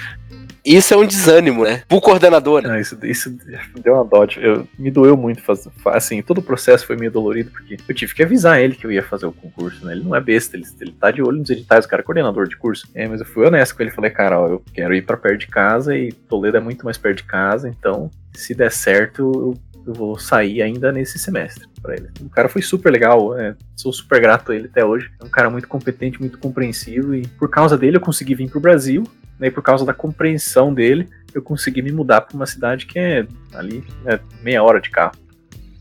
[0.66, 1.84] Isso é um desânimo, né?
[1.88, 2.64] Pro coordenador.
[2.64, 2.70] Né?
[2.70, 3.38] Não, isso, isso
[3.82, 4.26] deu uma dó.
[4.38, 5.42] Eu, me doeu muito.
[5.42, 8.86] Fazer, assim, todo o processo foi meio dolorido, porque eu tive que avisar ele que
[8.86, 9.94] eu ia fazer o concurso, né?
[9.94, 12.48] Ele não é besta, ele, ele tá de olho nos editais, o cara é coordenador
[12.48, 12.88] de curso.
[12.96, 13.92] É, mas eu fui honesto com ele.
[13.92, 16.98] Falei, cara, ó, eu quero ir para perto de casa e Toledo é muito mais
[16.98, 21.96] perto de casa, então se der certo, eu eu vou sair ainda nesse semestre para
[21.96, 22.10] ele.
[22.22, 25.12] O cara foi super legal, é, sou super grato a ele até hoje.
[25.22, 28.60] É um cara muito competente, muito compreensivo e por causa dele eu consegui vir pro
[28.60, 29.04] Brasil,
[29.40, 32.98] né, e por causa da compreensão dele, eu consegui me mudar para uma cidade que
[32.98, 35.14] é ali é, meia hora de carro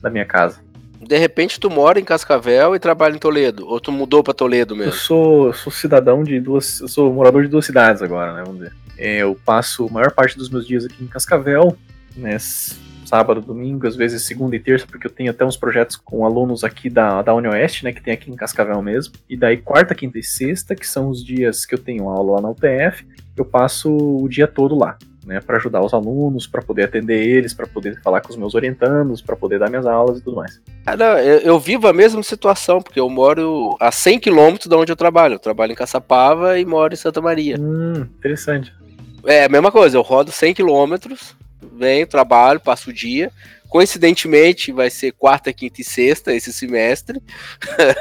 [0.02, 0.62] da minha casa.
[1.00, 4.74] De repente tu mora em Cascavel e trabalha em Toledo, ou tu mudou para Toledo
[4.74, 4.92] mesmo?
[4.92, 8.60] Eu sou, sou cidadão de duas, eu sou morador de duas cidades agora, né, vamos
[8.60, 8.72] dizer.
[8.96, 11.76] É, eu passo a maior parte dos meus dias aqui em Cascavel,
[12.16, 12.38] né,
[13.14, 16.64] sábado, domingo, às vezes segunda e terça, porque eu tenho até uns projetos com alunos
[16.64, 19.14] aqui da, da Unioeste, né, que tem aqui em Cascavel mesmo.
[19.28, 22.40] E daí quarta, quinta e sexta, que são os dias que eu tenho aula lá
[22.40, 23.06] na UTF,
[23.36, 24.96] eu passo o dia todo lá.
[25.26, 28.54] Né, para ajudar os alunos, para poder atender eles, para poder falar com os meus
[28.54, 30.60] orientandos, para poder dar minhas aulas e tudo mais.
[30.84, 34.76] Ah, não, eu, eu, vivo a mesma situação, porque eu moro a 100 quilômetros de
[34.76, 35.36] onde eu trabalho.
[35.36, 37.56] Eu trabalho em Caçapava e moro em Santa Maria.
[37.58, 38.70] Hum, interessante.
[39.24, 41.34] É a mesma coisa, eu rodo 100 quilômetros
[41.74, 43.30] venho, trabalho, passo o dia.
[43.68, 47.20] Coincidentemente, vai ser quarta, quinta e sexta esse semestre.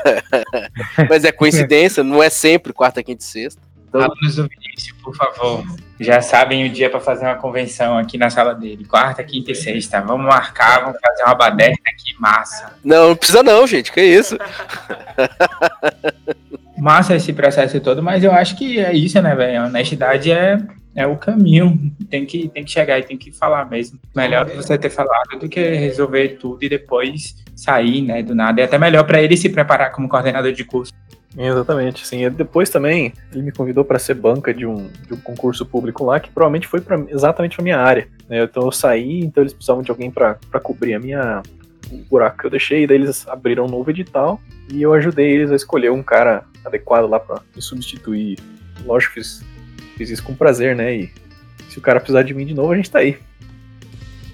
[1.09, 3.61] Mas é coincidência, não é sempre quarta, quinta e sexta.
[3.93, 4.01] Então...
[4.01, 5.63] Alunos do Vinícius, por favor,
[5.99, 8.85] já sabem o dia para fazer uma convenção aqui na sala dele.
[8.85, 10.01] Quarta, quinta e sexta.
[10.01, 12.75] Vamos marcar, vamos fazer uma baderna aqui, massa.
[12.83, 14.35] Não, não precisa não, gente, que isso.
[16.75, 19.61] massa esse processo todo, mas eu acho que é isso, né, velho?
[19.61, 20.57] A honestidade é
[20.95, 21.91] é o caminho.
[22.09, 23.99] Tem que, tem que chegar e tem que falar mesmo.
[24.15, 28.61] Melhor você ter falado do que resolver tudo e depois sair, né, do nada.
[28.61, 30.91] É até melhor para ele se preparar como coordenador de curso.
[31.38, 32.30] Exatamente, sim.
[32.30, 36.20] Depois também ele me convidou para ser banca de um, de um concurso público lá
[36.20, 38.07] que provavelmente foi pra, exatamente para minha área.
[38.30, 38.43] Né?
[38.43, 41.41] Então eu saí, então eles precisavam de alguém para cobrir a minha
[41.91, 44.41] o buraco que eu deixei, daí eles abriram um novo edital
[44.72, 48.39] e eu ajudei eles a escolher um cara adequado lá para me substituir.
[48.86, 49.43] Lógico, fiz
[49.97, 50.95] fiz isso com prazer, né?
[50.95, 51.11] E
[51.70, 53.18] se o cara precisar de mim de novo, a gente tá aí.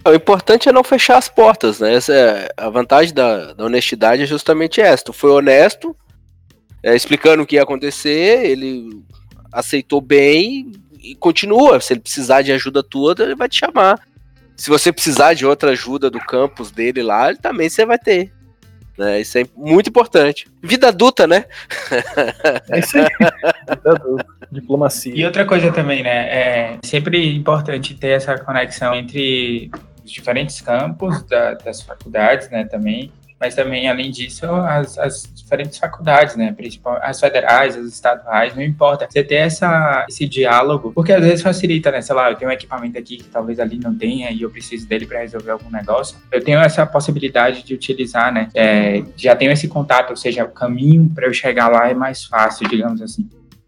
[0.09, 1.93] O importante é não fechar as portas, né?
[1.93, 5.05] Essa é, a vantagem da, da honestidade é justamente essa.
[5.05, 5.95] Tu foi honesto,
[6.81, 9.03] é, explicando o que ia acontecer, ele
[9.51, 11.79] aceitou bem e continua.
[11.79, 13.99] Se ele precisar de ajuda toda, ele vai te chamar.
[14.55, 18.31] Se você precisar de outra ajuda do campus dele lá, também você vai ter.
[18.97, 19.21] Né?
[19.21, 20.47] Isso é muito importante.
[20.61, 21.45] Vida adulta, né?
[22.69, 23.07] É isso aí.
[23.69, 24.25] Vida adulta.
[24.51, 25.13] Diplomacia.
[25.15, 26.27] E outra coisa também, né?
[26.27, 29.71] É sempre importante ter essa conexão entre
[30.09, 32.65] os diferentes campos da, das faculdades, né?
[32.65, 36.51] Também mas também, além disso, as, as diferentes faculdades, né?
[36.51, 39.07] Principal, as federais, as estaduais, não importa.
[39.09, 42.01] Você ter essa, esse diálogo, porque às vezes facilita, né?
[42.01, 44.85] Sei lá, eu tenho um equipamento aqui que talvez ali não tenha e eu preciso
[44.85, 46.17] dele para resolver algum negócio.
[46.29, 48.49] Eu tenho essa possibilidade de utilizar, né?
[48.53, 52.25] É, já tenho esse contato, ou seja, o caminho para eu chegar lá é mais
[52.25, 53.25] fácil, digamos assim.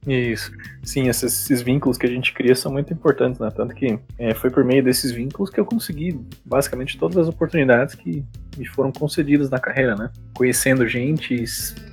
[0.08, 0.52] Isso.
[0.84, 3.52] Sim, esses, esses, vínculos que a gente cria são muito importantes, né?
[3.52, 7.94] Tanto que é, foi por meio desses vínculos que eu consegui basicamente todas as oportunidades
[7.94, 8.26] que
[8.58, 10.10] me foram concedidas na carreira, né?
[10.34, 11.46] Conhecendo gente,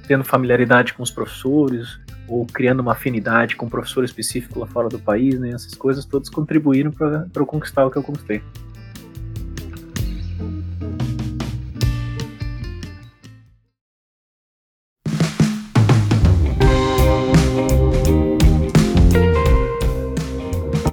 [0.06, 4.88] tendo familiaridade com os professores, ou criando uma afinidade com um professor específico lá fora
[4.88, 5.50] do país, né?
[5.50, 8.42] Essas coisas todas contribuíram para eu conquistar o que eu conquistei.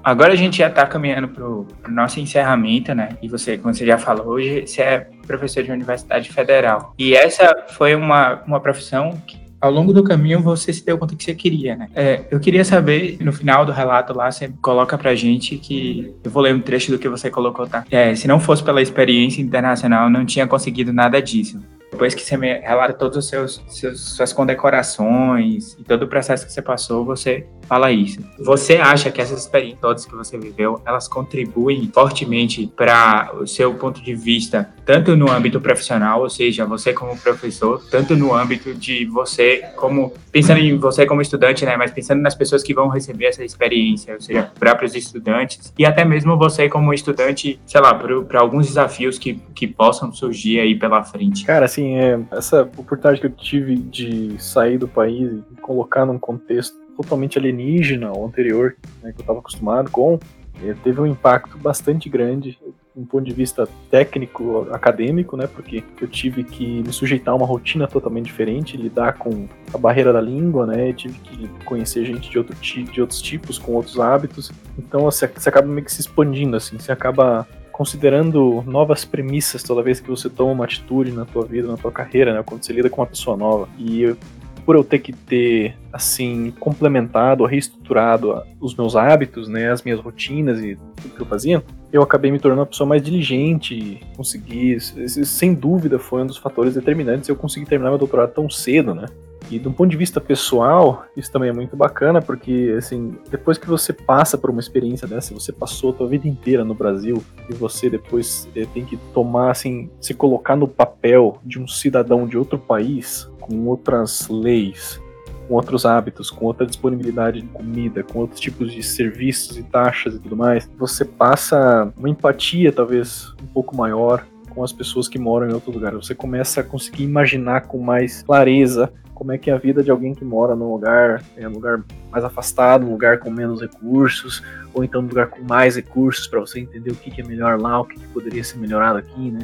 [0.06, 3.10] Agora a gente já está caminhando para o nosso encerramento, né?
[3.24, 6.94] E você, como você já falou, hoje você é professor de Universidade Federal.
[6.96, 11.16] E essa foi uma, uma profissão que, ao longo do caminho, você se deu conta
[11.16, 11.90] que você queria, né?
[11.96, 16.14] É, eu queria saber, no final do relato lá, você coloca pra gente que.
[16.24, 17.84] Eu vou ler um trecho do que você colocou, tá?
[17.90, 21.60] É, se não fosse pela experiência internacional, não tinha conseguido nada disso.
[21.92, 26.52] Depois que você relata todas as seus, seus, suas condecorações e todo o processo que
[26.52, 28.20] você passou, você fala isso.
[28.40, 33.74] Você acha que essas experiências todas que você viveu, elas contribuem fortemente para o seu
[33.74, 38.74] ponto de vista, tanto no âmbito profissional, ou seja, você como professor, tanto no âmbito
[38.74, 42.88] de você como pensando em você como estudante, né, mas pensando nas pessoas que vão
[42.88, 47.94] receber essa experiência, ou seja, próprios estudantes e até mesmo você como estudante, sei lá,
[47.94, 51.46] para alguns desafios que, que possam surgir aí pela frente.
[51.46, 56.18] Cara, assim, é, essa oportunidade que eu tive de sair do país e colocar num
[56.18, 60.18] contexto totalmente alienígena ao anterior, né, que eu estava acostumado com,
[60.64, 62.58] é, teve um impacto bastante grande
[62.98, 65.48] um ponto de vista técnico, acadêmico, né?
[65.48, 70.14] Porque eu tive que me sujeitar a uma rotina totalmente diferente, lidar com a barreira
[70.14, 70.92] da língua, né?
[70.92, 74.50] Eu tive que conhecer gente de, outro, de outros tipos, com outros hábitos.
[74.78, 77.46] Então você, você acaba meio que se expandindo, assim, você acaba
[77.76, 81.92] considerando novas premissas toda vez que você toma uma atitude na tua vida, na tua
[81.92, 82.42] carreira, né?
[82.42, 83.68] Quando você lida com uma pessoa nova.
[83.78, 84.18] E eu,
[84.66, 89.70] por eu ter que ter, assim, complementado, reestruturado os meus hábitos, né?
[89.70, 91.62] As minhas rotinas e tudo que eu fazia,
[91.92, 96.76] eu acabei me tornando uma pessoa mais diligente, consegui, sem dúvida foi um dos fatores
[96.76, 99.08] determinantes eu consegui terminar meu doutorado tão cedo, né?
[99.50, 103.68] E um ponto de vista pessoal, isso também é muito bacana, porque assim, depois que
[103.68, 107.54] você passa por uma experiência dessa, você passou a sua vida inteira no Brasil e
[107.54, 112.38] você depois é, tem que tomar assim, se colocar no papel de um cidadão de
[112.38, 115.00] outro país com outras leis,
[115.48, 120.16] com outros hábitos, com outra disponibilidade de comida, com outros tipos de serviços e taxas
[120.16, 124.26] e tudo mais, você passa uma empatia talvez um pouco maior
[124.56, 125.94] com as pessoas que moram em outro lugar.
[125.94, 129.90] Você começa a conseguir imaginar com mais clareza como é que é a vida de
[129.90, 134.44] alguém que mora num lugar, é um lugar mais afastado, um lugar com menos recursos,
[134.74, 137.60] ou então um lugar com mais recursos para você entender o que, que é melhor
[137.60, 139.40] lá, o que, que poderia ser melhorado aqui, né?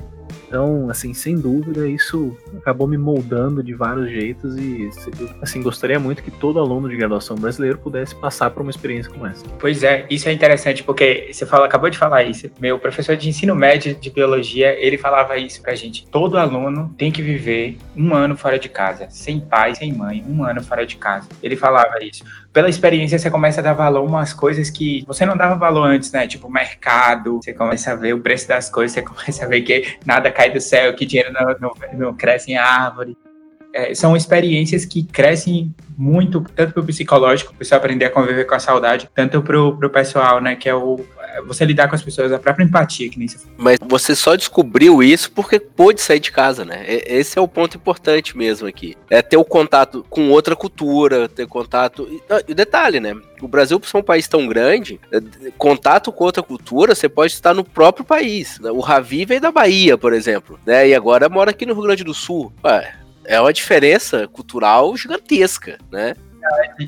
[0.52, 4.90] Então, assim, sem dúvida, isso acabou me moldando de vários jeitos e,
[5.42, 9.26] assim, gostaria muito que todo aluno de graduação brasileiro pudesse passar por uma experiência como
[9.26, 9.46] essa.
[9.58, 12.52] Pois é, isso é interessante porque você fala, acabou de falar isso.
[12.60, 16.06] Meu professor de ensino médio de biologia, ele falava isso pra gente.
[16.08, 20.44] Todo aluno tem que viver um ano fora de casa, sem pai, sem mãe, um
[20.44, 21.30] ano fora de casa.
[21.42, 25.26] Ele falava isso pela experiência você começa a dar valor a umas coisas que você
[25.26, 26.28] não dava valor antes, né?
[26.28, 29.98] Tipo mercado, você começa a ver o preço das coisas, você começa a ver que
[30.06, 33.16] nada cai do céu, que dinheiro não, não, não cresce em árvore.
[33.74, 38.46] É, são experiências que crescem muito, tanto para o psicológico, para você aprender a conviver
[38.46, 41.00] com a saudade, tanto para o pessoal, né, que é o
[41.46, 43.54] você lidar com as pessoas, a própria empatia, que nem você falou.
[43.58, 46.84] Mas você só descobriu isso porque pôde sair de casa, né?
[46.88, 48.96] Esse é o ponto importante mesmo aqui.
[49.10, 52.08] É ter o contato com outra cultura, ter contato.
[52.48, 53.16] E detalhe, né?
[53.42, 55.20] O Brasil, por ser um país tão grande, é,
[55.58, 58.60] contato com outra cultura, você pode estar no próprio país.
[58.60, 60.88] O Ravi veio da Bahia, por exemplo, né?
[60.88, 62.52] E agora mora aqui no Rio Grande do Sul.
[62.64, 62.94] Ué,
[63.26, 66.16] é uma diferença cultural gigantesca, né?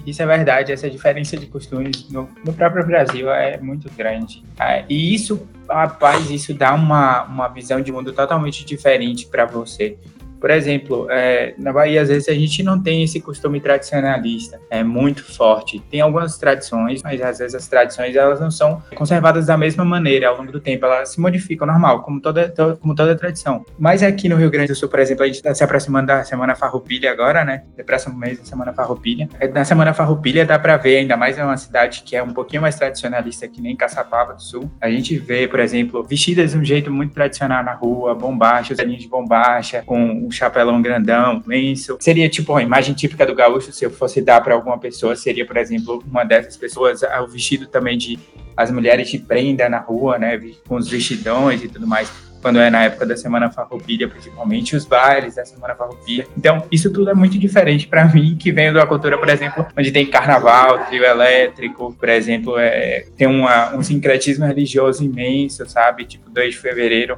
[0.06, 4.43] Isso é verdade, essa diferença de costumes no, no próprio Brasil é muito grande.
[4.60, 9.97] É, e isso, rapaz, isso dá uma, uma visão de mundo totalmente diferente para você.
[10.44, 14.84] Por exemplo, é, na Bahia, às vezes, a gente não tem esse costume tradicionalista, é
[14.84, 15.80] muito forte.
[15.89, 20.28] Tem algumas tradições, mas às vezes as tradições elas não são conservadas da mesma maneira
[20.28, 23.66] ao longo do tempo, elas se modificam, normal, como toda, como toda tradição.
[23.80, 26.26] Mas aqui no Rio Grande do Sul, por exemplo, a gente está se aproximando da
[26.26, 27.64] Semana Farroupilha agora, né?
[27.78, 29.30] É próximo mês da Semana Farroupilha.
[29.39, 32.34] É, na Semana Farroupilha dá para ver, ainda mais em uma cidade que é um
[32.34, 36.58] pouquinho mais tradicionalista que nem Caçapava do Sul, a gente vê, por exemplo, vestidas de
[36.58, 41.97] um jeito muito tradicional na rua, bombacha, os de bombacha, com chapelão grandão, lenço.
[41.99, 45.45] Seria tipo a imagem típica do gaúcho, se eu fosse dar para alguma pessoa, seria,
[45.45, 48.19] por exemplo, uma dessas pessoas, o vestido também de
[48.55, 52.11] as mulheres de prenda na rua, né, com os vestidões e tudo mais
[52.43, 56.27] quando é na época da Semana Farroupilha, principalmente os bailes da Semana Farroupilha.
[56.38, 59.93] Então, isso tudo é muito diferente para mim, que venho da cultura, por exemplo, onde
[59.93, 66.03] tem carnaval, trio elétrico, por exemplo, é, tem uma, um sincretismo religioso imenso, sabe?
[66.03, 67.17] Tipo, 2 de fevereiro,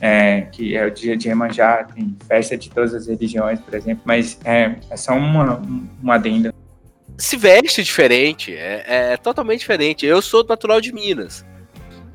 [0.00, 4.02] é, que é o dia de Iemanjá, tem festa de todas as religiões, por exemplo,
[4.04, 5.60] mas é, é só uma,
[6.02, 6.54] uma adenda.
[7.16, 10.06] Se veste diferente, é, é totalmente diferente.
[10.06, 11.44] Eu sou natural de Minas.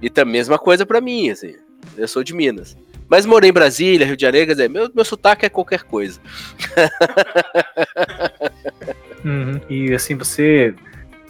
[0.01, 1.55] E tá a mesma coisa para mim, assim.
[1.97, 2.77] Eu sou de Minas.
[3.09, 6.19] Mas morei em Brasília, Rio de Janeiro, quer dizer, meu, meu sotaque é qualquer coisa.
[9.25, 9.59] uhum.
[9.69, 10.73] E assim, você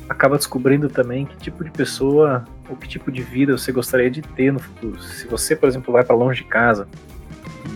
[0.09, 4.21] acaba descobrindo também que tipo de pessoa ou que tipo de vida você gostaria de
[4.21, 5.01] ter no futuro.
[5.01, 6.87] Se você, por exemplo, vai para longe de casa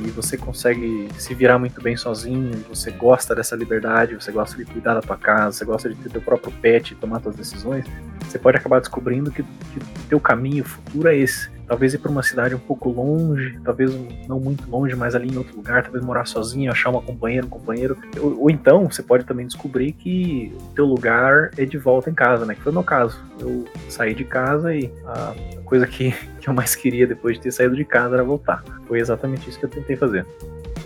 [0.05, 4.65] e você consegue se virar muito bem sozinho, você gosta dessa liberdade, você gosta de
[4.65, 7.85] cuidar da tua casa, você gosta de ter teu próprio pet e tomar suas decisões,
[8.21, 12.23] você pode acabar descobrindo que, que teu caminho futuro é esse talvez ir para uma
[12.23, 13.91] cidade um pouco longe, talvez
[14.27, 17.49] não muito longe, mas ali em outro lugar, talvez morar sozinho, achar uma companheira, um
[17.49, 17.97] companheiro.
[18.19, 22.13] Ou, ou, então você pode também descobrir que o teu lugar é de volta em
[22.13, 22.55] casa, né?
[22.55, 23.19] Que foi o meu caso.
[23.39, 27.51] Eu saí de casa e a coisa que, que eu mais queria depois de ter
[27.51, 28.63] saído de casa era voltar.
[28.87, 30.25] Foi exatamente isso que eu tentei fazer.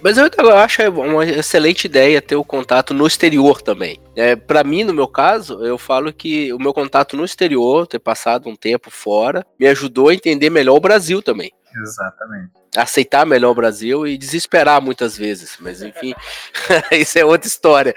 [0.04, 0.26] Mas eu
[0.58, 4.00] acho uma excelente ideia ter o contato no exterior também.
[4.16, 8.00] É, para mim, no meu caso, eu falo que o meu contato no exterior, ter
[8.00, 11.52] passado um tempo fora, me ajudou a entender melhor o Brasil também.
[11.76, 12.52] Exatamente.
[12.76, 15.58] Aceitar melhor o Brasil e desesperar muitas vezes.
[15.60, 16.14] Mas enfim,
[16.92, 17.94] isso é outra história.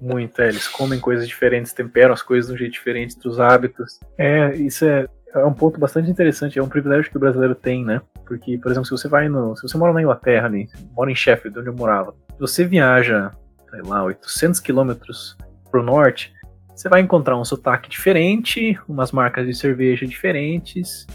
[0.00, 3.98] Muito, é, eles comem coisas diferentes, temperam as coisas de um jeito diferente dos hábitos.
[4.18, 7.84] É, isso é, é um ponto bastante interessante, é um privilégio que o brasileiro tem,
[7.84, 8.00] né?
[8.26, 9.54] Porque, por exemplo, se você vai no.
[9.56, 13.30] Se você mora na Inglaterra ali, mora em Sheffield, onde eu morava, se você viaja,
[13.70, 15.36] sei lá, 800 quilômetros
[15.70, 16.32] pro norte,
[16.74, 21.06] você vai encontrar um sotaque diferente, umas marcas de cerveja diferentes,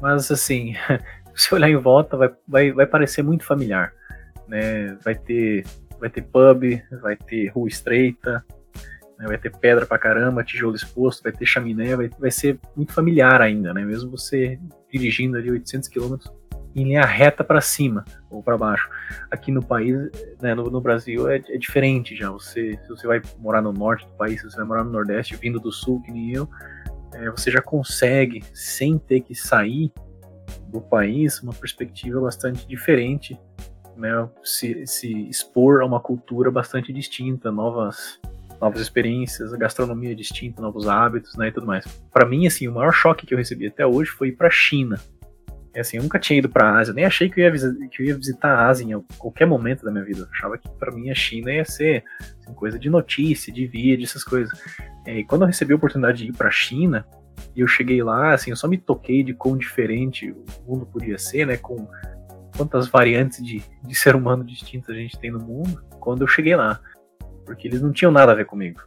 [0.00, 0.74] mas assim,
[1.34, 3.92] se olhar em volta, vai, vai, vai parecer muito familiar.
[4.46, 4.96] Né?
[5.02, 5.64] Vai ter
[5.98, 6.62] vai ter pub,
[7.00, 8.44] vai ter rua estreita,
[9.18, 9.26] né?
[9.26, 13.40] vai ter pedra pra caramba, tijolo exposto, vai ter chaminé, vai, vai ser muito familiar
[13.40, 13.84] ainda, né?
[13.84, 14.58] Mesmo você
[14.90, 16.16] dirigindo ali 800 km
[16.76, 18.88] em linha reta para cima ou para baixo.
[19.30, 19.96] Aqui no país,
[20.42, 22.30] né, no, no, Brasil, é, é, diferente já.
[22.30, 25.36] Você, se você vai morar no norte do país, se você vai morar no nordeste,
[25.36, 26.46] vindo do sul, que nem eu,
[27.14, 29.90] é, você já consegue, sem ter que sair
[30.68, 33.40] do país, uma perspectiva bastante diferente,
[33.96, 38.20] né, se, se expor a uma cultura bastante distinta, novas
[38.60, 41.86] novas experiências, gastronomia distinta, novos hábitos, né, e tudo mais.
[42.12, 44.98] Para mim, assim, o maior choque que eu recebi até hoje foi ir para China.
[45.74, 48.06] É assim, eu nunca tinha ido para Ásia, nem achei que eu, ia que eu
[48.06, 50.20] ia visitar a Ásia em qualquer momento da minha vida.
[50.20, 52.02] Eu achava que para mim a China ia ser
[52.40, 54.58] assim, coisa de notícia, de vídeo, essas coisas.
[55.04, 57.06] É, e quando eu recebi a oportunidade de ir para China,
[57.54, 61.18] e eu cheguei lá, assim, eu só me toquei de quão diferente o mundo podia
[61.18, 61.86] ser, né, com
[62.56, 66.56] quantas variantes de, de ser humano distintas a gente tem no mundo, quando eu cheguei
[66.56, 66.80] lá.
[67.46, 68.82] Porque eles não tinham nada a ver comigo.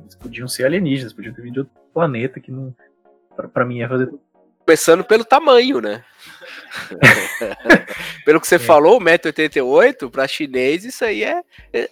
[0.00, 2.72] Eles podiam ser alienígenas, podiam ter vindo de outro planeta que não.
[3.34, 4.08] Pra, pra mim ia fazer
[4.68, 6.04] Começando pelo tamanho, né?
[8.26, 8.58] pelo que você é.
[8.58, 11.90] falou, 1,88m, para chinês, isso aí é, é,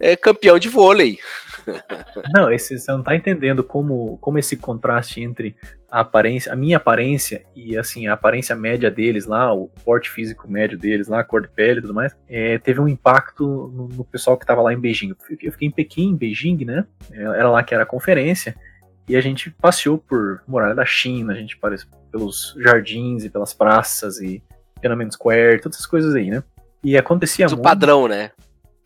[0.00, 1.18] é, campeão de vôlei.
[2.34, 5.56] Não, esse, você não tá entendendo como, como esse contraste entre
[5.90, 10.50] a aparência, a minha aparência e assim, a aparência média deles lá, o porte físico
[10.50, 13.88] médio deles lá, a cor de pele e tudo mais, é, teve um impacto no,
[13.88, 15.14] no, pessoal que tava lá em Beijing.
[15.42, 16.86] Eu fiquei em Pequim, em Beijing, né?
[17.12, 18.54] Era lá que era a conferência.
[19.08, 23.52] E a gente passeou por muralha da China, a gente apareceu pelos jardins e pelas
[23.52, 24.42] praças e
[24.80, 26.42] Tiananmen Square, todas essas coisas aí, né?
[26.82, 27.60] E acontecia Mas muito...
[27.60, 28.30] o padrão, né?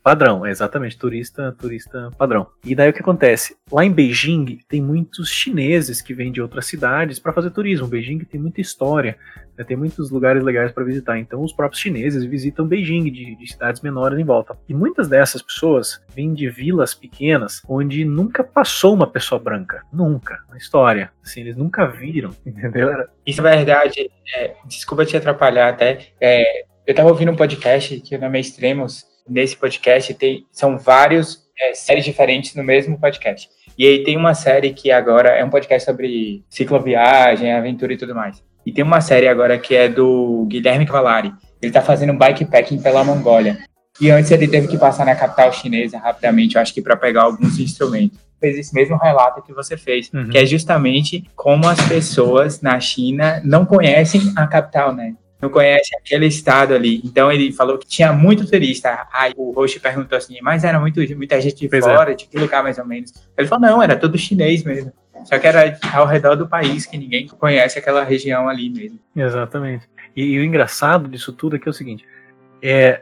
[0.05, 2.45] Padrão, é exatamente, turista, turista padrão.
[2.63, 3.57] E daí o que acontece?
[3.71, 7.87] Lá em Beijing tem muitos chineses que vêm de outras cidades para fazer turismo.
[7.87, 9.17] Beijing tem muita história,
[9.57, 11.17] né, tem muitos lugares legais para visitar.
[11.17, 14.55] Então os próprios chineses visitam Beijing de, de, cidades menores em volta.
[14.69, 20.39] E muitas dessas pessoas vêm de vilas pequenas onde nunca passou uma pessoa branca, nunca
[20.47, 21.11] na história.
[21.23, 23.07] Assim, eles nunca viram, entendeu?
[23.25, 24.11] Isso é verdade.
[24.35, 26.09] É, desculpa te atrapalhar até.
[26.21, 29.14] É, Eu estava ouvindo um podcast que o nome é Extremos.
[29.27, 33.49] Nesse podcast tem, são vários é, séries diferentes no mesmo podcast.
[33.77, 38.15] E aí tem uma série que agora é um podcast sobre cicloviagem, aventura e tudo
[38.15, 38.43] mais.
[38.65, 41.33] E tem uma série agora que é do Guilherme Cavalari.
[41.61, 43.57] Ele está fazendo bikepacking pela Mongólia.
[43.99, 47.23] E antes ele teve que passar na capital chinesa rapidamente, eu acho que para pegar
[47.23, 48.19] alguns instrumentos.
[48.39, 50.29] Fez esse mesmo relato que você fez, uhum.
[50.29, 55.15] que é justamente como as pessoas na China não conhecem a capital, né?
[55.45, 57.01] Não conhecem aquele estado ali.
[57.05, 59.07] Então ele falou que tinha muito turista.
[59.13, 61.95] Aí o Roche perguntou assim, mas era muito, muita gente de pois é.
[61.95, 62.15] fora, é.
[62.15, 63.13] de que lugar mais ou menos?
[63.37, 64.91] Ele falou, não, era todo chinês mesmo.
[65.23, 68.99] Só que era ao redor do país, que ninguém conhece aquela região ali mesmo.
[69.15, 69.87] Exatamente.
[70.15, 72.05] E, e o engraçado disso tudo é que é o seguinte:
[72.61, 73.01] é,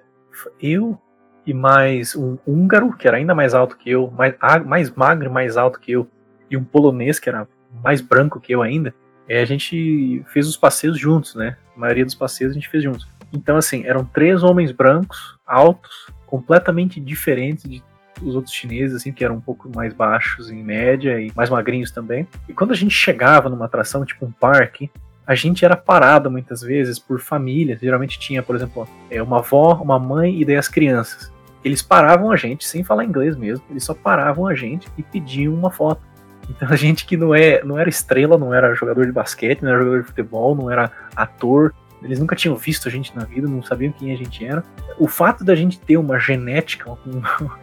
[0.61, 0.99] eu
[1.45, 4.35] e mais um húngaro, que era ainda mais alto que eu, mais,
[4.65, 6.07] mais magro, mais alto que eu,
[6.51, 7.47] e um polonês, que era
[7.83, 8.93] mais branco que eu ainda,
[9.27, 11.57] é, a gente fez os passeios juntos, né?
[11.75, 13.07] A maioria dos passeios a gente fez juntos.
[13.31, 17.83] Então, assim, eram três homens brancos, altos, completamente diferentes de
[18.21, 21.91] os outros chineses, assim, que eram um pouco mais baixos em média e mais magrinhos
[21.91, 22.27] também.
[22.47, 24.89] E quando a gente chegava numa atração, tipo um parque,
[25.25, 27.79] a gente era parado muitas vezes por famílias.
[27.79, 31.31] Geralmente tinha, por exemplo, é, uma avó, uma mãe e daí as crianças.
[31.63, 35.53] Eles paravam a gente sem falar inglês mesmo, eles só paravam a gente e pediam
[35.53, 36.01] uma foto.
[36.49, 39.69] Então a gente que não, é, não era estrela, não era jogador de basquete, não
[39.69, 41.73] era jogador de futebol, não era ator,
[42.03, 44.63] eles nunca tinham visto a gente na vida, não sabiam quem a gente era.
[44.99, 47.57] O fato da gente ter uma genética, uma,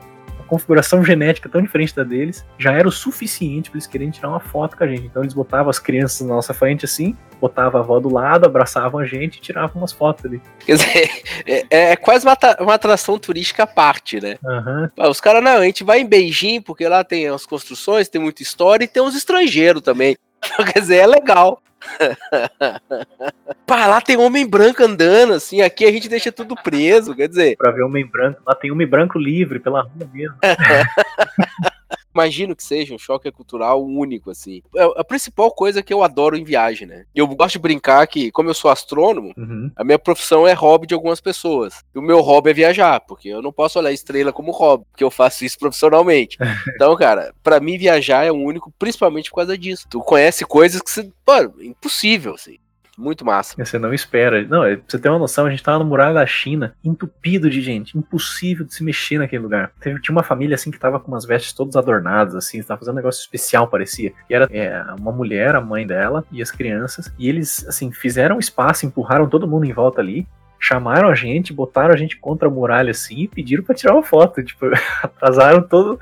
[0.51, 4.41] configuração genética tão diferente da deles, já era o suficiente para eles quererem tirar uma
[4.41, 5.07] foto com a gente.
[5.07, 8.99] Então eles botavam as crianças na nossa frente assim, botavam a avó do lado, abraçavam
[8.99, 10.43] a gente e tiravam umas fotos ali.
[10.59, 14.39] Quer dizer, é, é quase uma, uma, atração turística à parte, né?
[14.43, 15.09] Uhum.
[15.09, 18.43] Os caras, não, a gente vai em Beijing, porque lá tem as construções, tem muita
[18.43, 20.17] história e tem uns estrangeiros também.
[20.73, 21.63] Quer dizer, é legal.
[23.67, 27.57] Pá, lá tem homem branco andando, assim, aqui a gente deixa tudo preso, quer dizer.
[27.57, 30.37] Pra ver homem branco, lá tem homem branco livre pela rua mesmo.
[32.15, 34.63] imagino que seja um choque cultural único, assim.
[34.77, 37.05] É a principal coisa que eu adoro em viagem, né?
[37.15, 39.71] Eu gosto de brincar que, como eu sou astrônomo, uhum.
[39.77, 41.85] a minha profissão é hobby de algumas pessoas.
[41.95, 45.05] E o meu hobby é viajar, porque eu não posso olhar estrela como hobby, porque
[45.05, 46.37] eu faço isso profissionalmente.
[46.75, 49.87] então, cara, para mim viajar é o único, principalmente por causa disso.
[49.89, 52.59] Tu conhece coisas que você, pô, impossível, assim.
[53.01, 53.55] Muito massa.
[53.57, 54.45] Você não espera.
[54.45, 57.49] Não, é, pra você ter uma noção, a gente tava no muralha da China, entupido
[57.49, 59.73] de gente, impossível de se mexer naquele lugar.
[59.81, 62.95] Teve, tinha uma família assim que tava com umas vestes todas adornadas, assim, tava fazendo
[62.95, 64.13] um negócio especial, parecia.
[64.29, 67.11] E era é, uma mulher, a mãe dela, e as crianças.
[67.19, 70.27] E eles, assim, fizeram espaço, empurraram todo mundo em volta ali
[70.63, 74.03] chamaram a gente, botaram a gente contra a muralha assim e pediram para tirar uma
[74.03, 74.45] foto.
[74.45, 74.67] Tipo,
[75.03, 75.99] atrasaram todo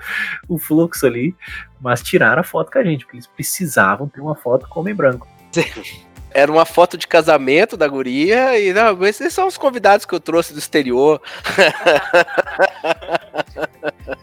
[0.48, 1.32] o fluxo ali,
[1.80, 4.94] mas tiraram a foto com a gente, porque eles precisavam ter uma foto com homem
[4.94, 5.28] branco.
[6.30, 10.20] Era uma foto de casamento da guria e não, esses são os convidados que eu
[10.20, 11.20] trouxe do exterior.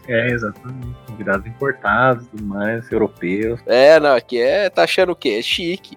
[0.08, 0.96] É, exatamente.
[1.06, 3.60] Convidados importados, tudo mais, europeus.
[3.66, 5.36] É, não, aqui é, tá achando o quê?
[5.38, 5.96] É chique.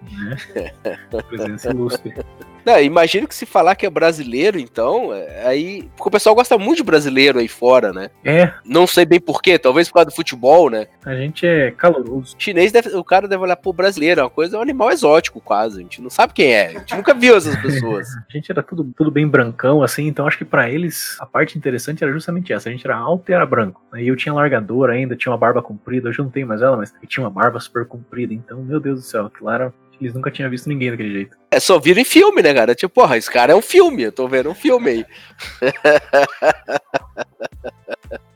[0.56, 1.22] É.
[1.24, 2.14] Presença ilustre.
[2.70, 5.90] Não, imagino que se falar que é brasileiro, então, é, aí.
[5.98, 8.12] Porque o pessoal gosta muito de brasileiro aí fora, né?
[8.24, 8.54] É.
[8.64, 10.86] Não sei bem porquê, talvez por causa do futebol, né?
[11.04, 12.36] A gente é caloroso.
[12.36, 14.92] O chinês, deve, o cara deve olhar pro brasileiro, é uma coisa, é um animal
[14.92, 15.80] exótico quase.
[15.80, 18.08] A gente não sabe quem é, a gente nunca viu essas pessoas.
[18.16, 21.58] a gente era tudo, tudo bem brancão, assim, então acho que para eles a parte
[21.58, 22.70] interessante era justamente essa.
[22.70, 23.82] A gente era alto e era branco.
[23.96, 26.78] E eu tinha largador ainda, tinha uma barba comprida, hoje eu não tenho mais ela,
[26.78, 30.14] mas eu tinha uma barba super comprida, então, meu Deus do céu, aquilo era eles
[30.14, 31.38] nunca tinham visto ninguém daquele jeito.
[31.52, 32.76] É, só viram em filme, né, cara?
[32.76, 35.06] Tipo, porra, esse cara é um filme, eu tô vendo um filme aí.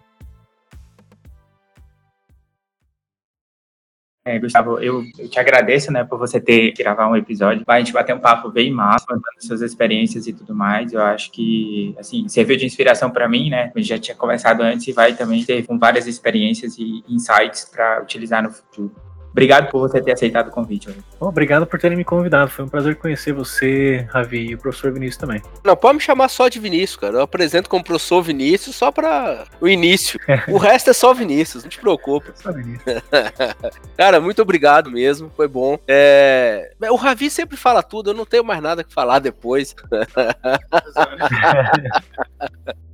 [4.26, 7.92] É, Gustavo, eu, eu, te agradeço, né, por você ter gravar um episódio, pra gente
[7.92, 10.94] bater um papo bem massa, contando suas experiências e tudo mais.
[10.94, 13.70] Eu acho que, assim, serviu de inspiração para mim, né?
[13.76, 17.66] A gente já tinha conversado antes e vai também ter com várias experiências e insights
[17.66, 18.96] para utilizar no futuro.
[19.34, 20.90] Obrigado por você ter aceitado o convite.
[21.20, 22.52] Bom, obrigado por terem me convidado.
[22.52, 25.42] Foi um prazer conhecer você, Ravi, e o professor Vinícius também.
[25.64, 27.16] Não, pode me chamar só de Vinícius, cara.
[27.16, 30.20] Eu apresento como professor Vinícius só para o início.
[30.48, 32.32] o resto é só Vinícius, não te preocupa.
[32.36, 33.02] Só Vinícius.
[33.98, 35.32] cara, muito obrigado mesmo.
[35.36, 35.80] Foi bom.
[35.88, 36.72] É...
[36.92, 39.76] O Ravi sempre fala tudo, eu não tenho mais nada que falar depois.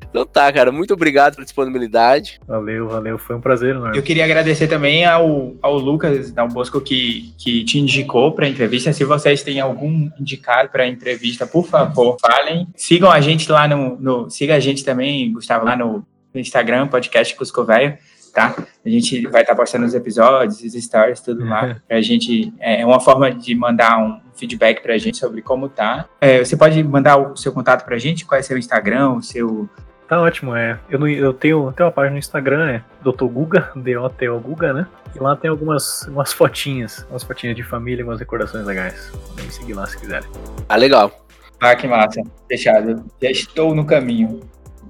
[0.09, 2.39] Então tá, cara, muito obrigado pela disponibilidade.
[2.47, 3.91] Valeu, valeu, foi um prazer, né?
[3.95, 8.49] Eu queria agradecer também ao, ao Lucas Dal Bosco que, que te indicou para a
[8.49, 8.91] entrevista.
[8.91, 12.67] Se vocês têm algum indicado para a entrevista, por favor, falem.
[12.75, 14.29] Sigam a gente lá no, no.
[14.29, 17.97] Siga a gente também, Gustavo, lá no, Instagram, podcast Cusco Velho
[18.31, 18.55] tá?
[18.85, 21.81] A gente vai estar tá postando os episódios, os stories, tudo lá.
[21.89, 26.07] A gente é uma forma de mandar um feedback pra gente sobre como tá.
[26.21, 28.25] É, você pode mandar o seu contato pra gente?
[28.25, 29.69] Qual é seu Instagram, o seu.
[30.09, 30.79] Tá ótimo, é.
[30.89, 33.25] Eu, não, eu tenho, tenho uma página no Instagram, é Dr.
[33.25, 34.87] Guga, D-O-T-O Guga, né?
[35.15, 39.11] E lá tem algumas umas fotinhas, umas fotinhas de família, umas recordações legais.
[39.29, 40.27] Podem me seguir lá se quiserem.
[40.67, 41.11] Ah, legal.
[41.59, 42.23] Ah, que massa.
[42.47, 43.05] Fechado.
[43.21, 44.39] Já estou no caminho.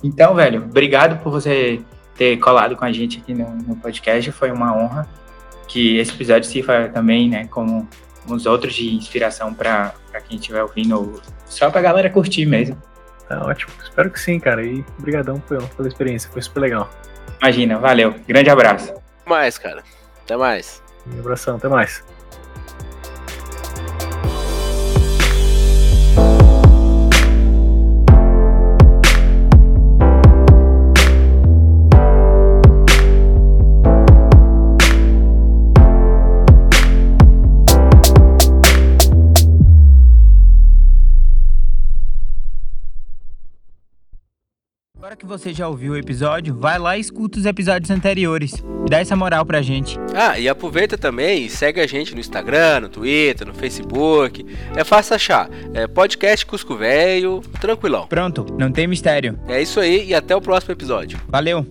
[0.01, 1.81] Então, velho, obrigado por você
[2.15, 4.31] ter colado com a gente aqui no, no podcast.
[4.31, 5.05] Foi uma honra
[5.67, 7.85] que esse episódio sirva também, né, como
[8.25, 9.93] uns outros de inspiração para
[10.27, 12.77] quem estiver ouvindo, só pra galera curtir mesmo.
[13.29, 13.71] Tá ótimo.
[13.83, 14.65] Espero que sim, cara.
[14.65, 16.29] E obrigadão pela, pela experiência.
[16.31, 16.89] Foi super legal.
[17.39, 18.15] Imagina, valeu.
[18.27, 18.91] Grande abraço.
[18.91, 19.83] Até mais, cara.
[20.23, 20.81] Até mais.
[21.07, 22.03] Um abração, até mais.
[45.19, 48.63] Que você já ouviu o episódio, vai lá e escuta os episódios anteriores.
[48.89, 49.99] Dá essa moral pra gente.
[50.15, 54.45] Ah, e aproveita também e segue a gente no Instagram, no Twitter, no Facebook.
[54.75, 55.49] É fácil achar.
[55.73, 58.07] É podcast Cusco Velho, tranquilão.
[58.07, 59.37] Pronto, não tem mistério.
[59.47, 61.19] É isso aí e até o próximo episódio.
[61.27, 61.65] Valeu!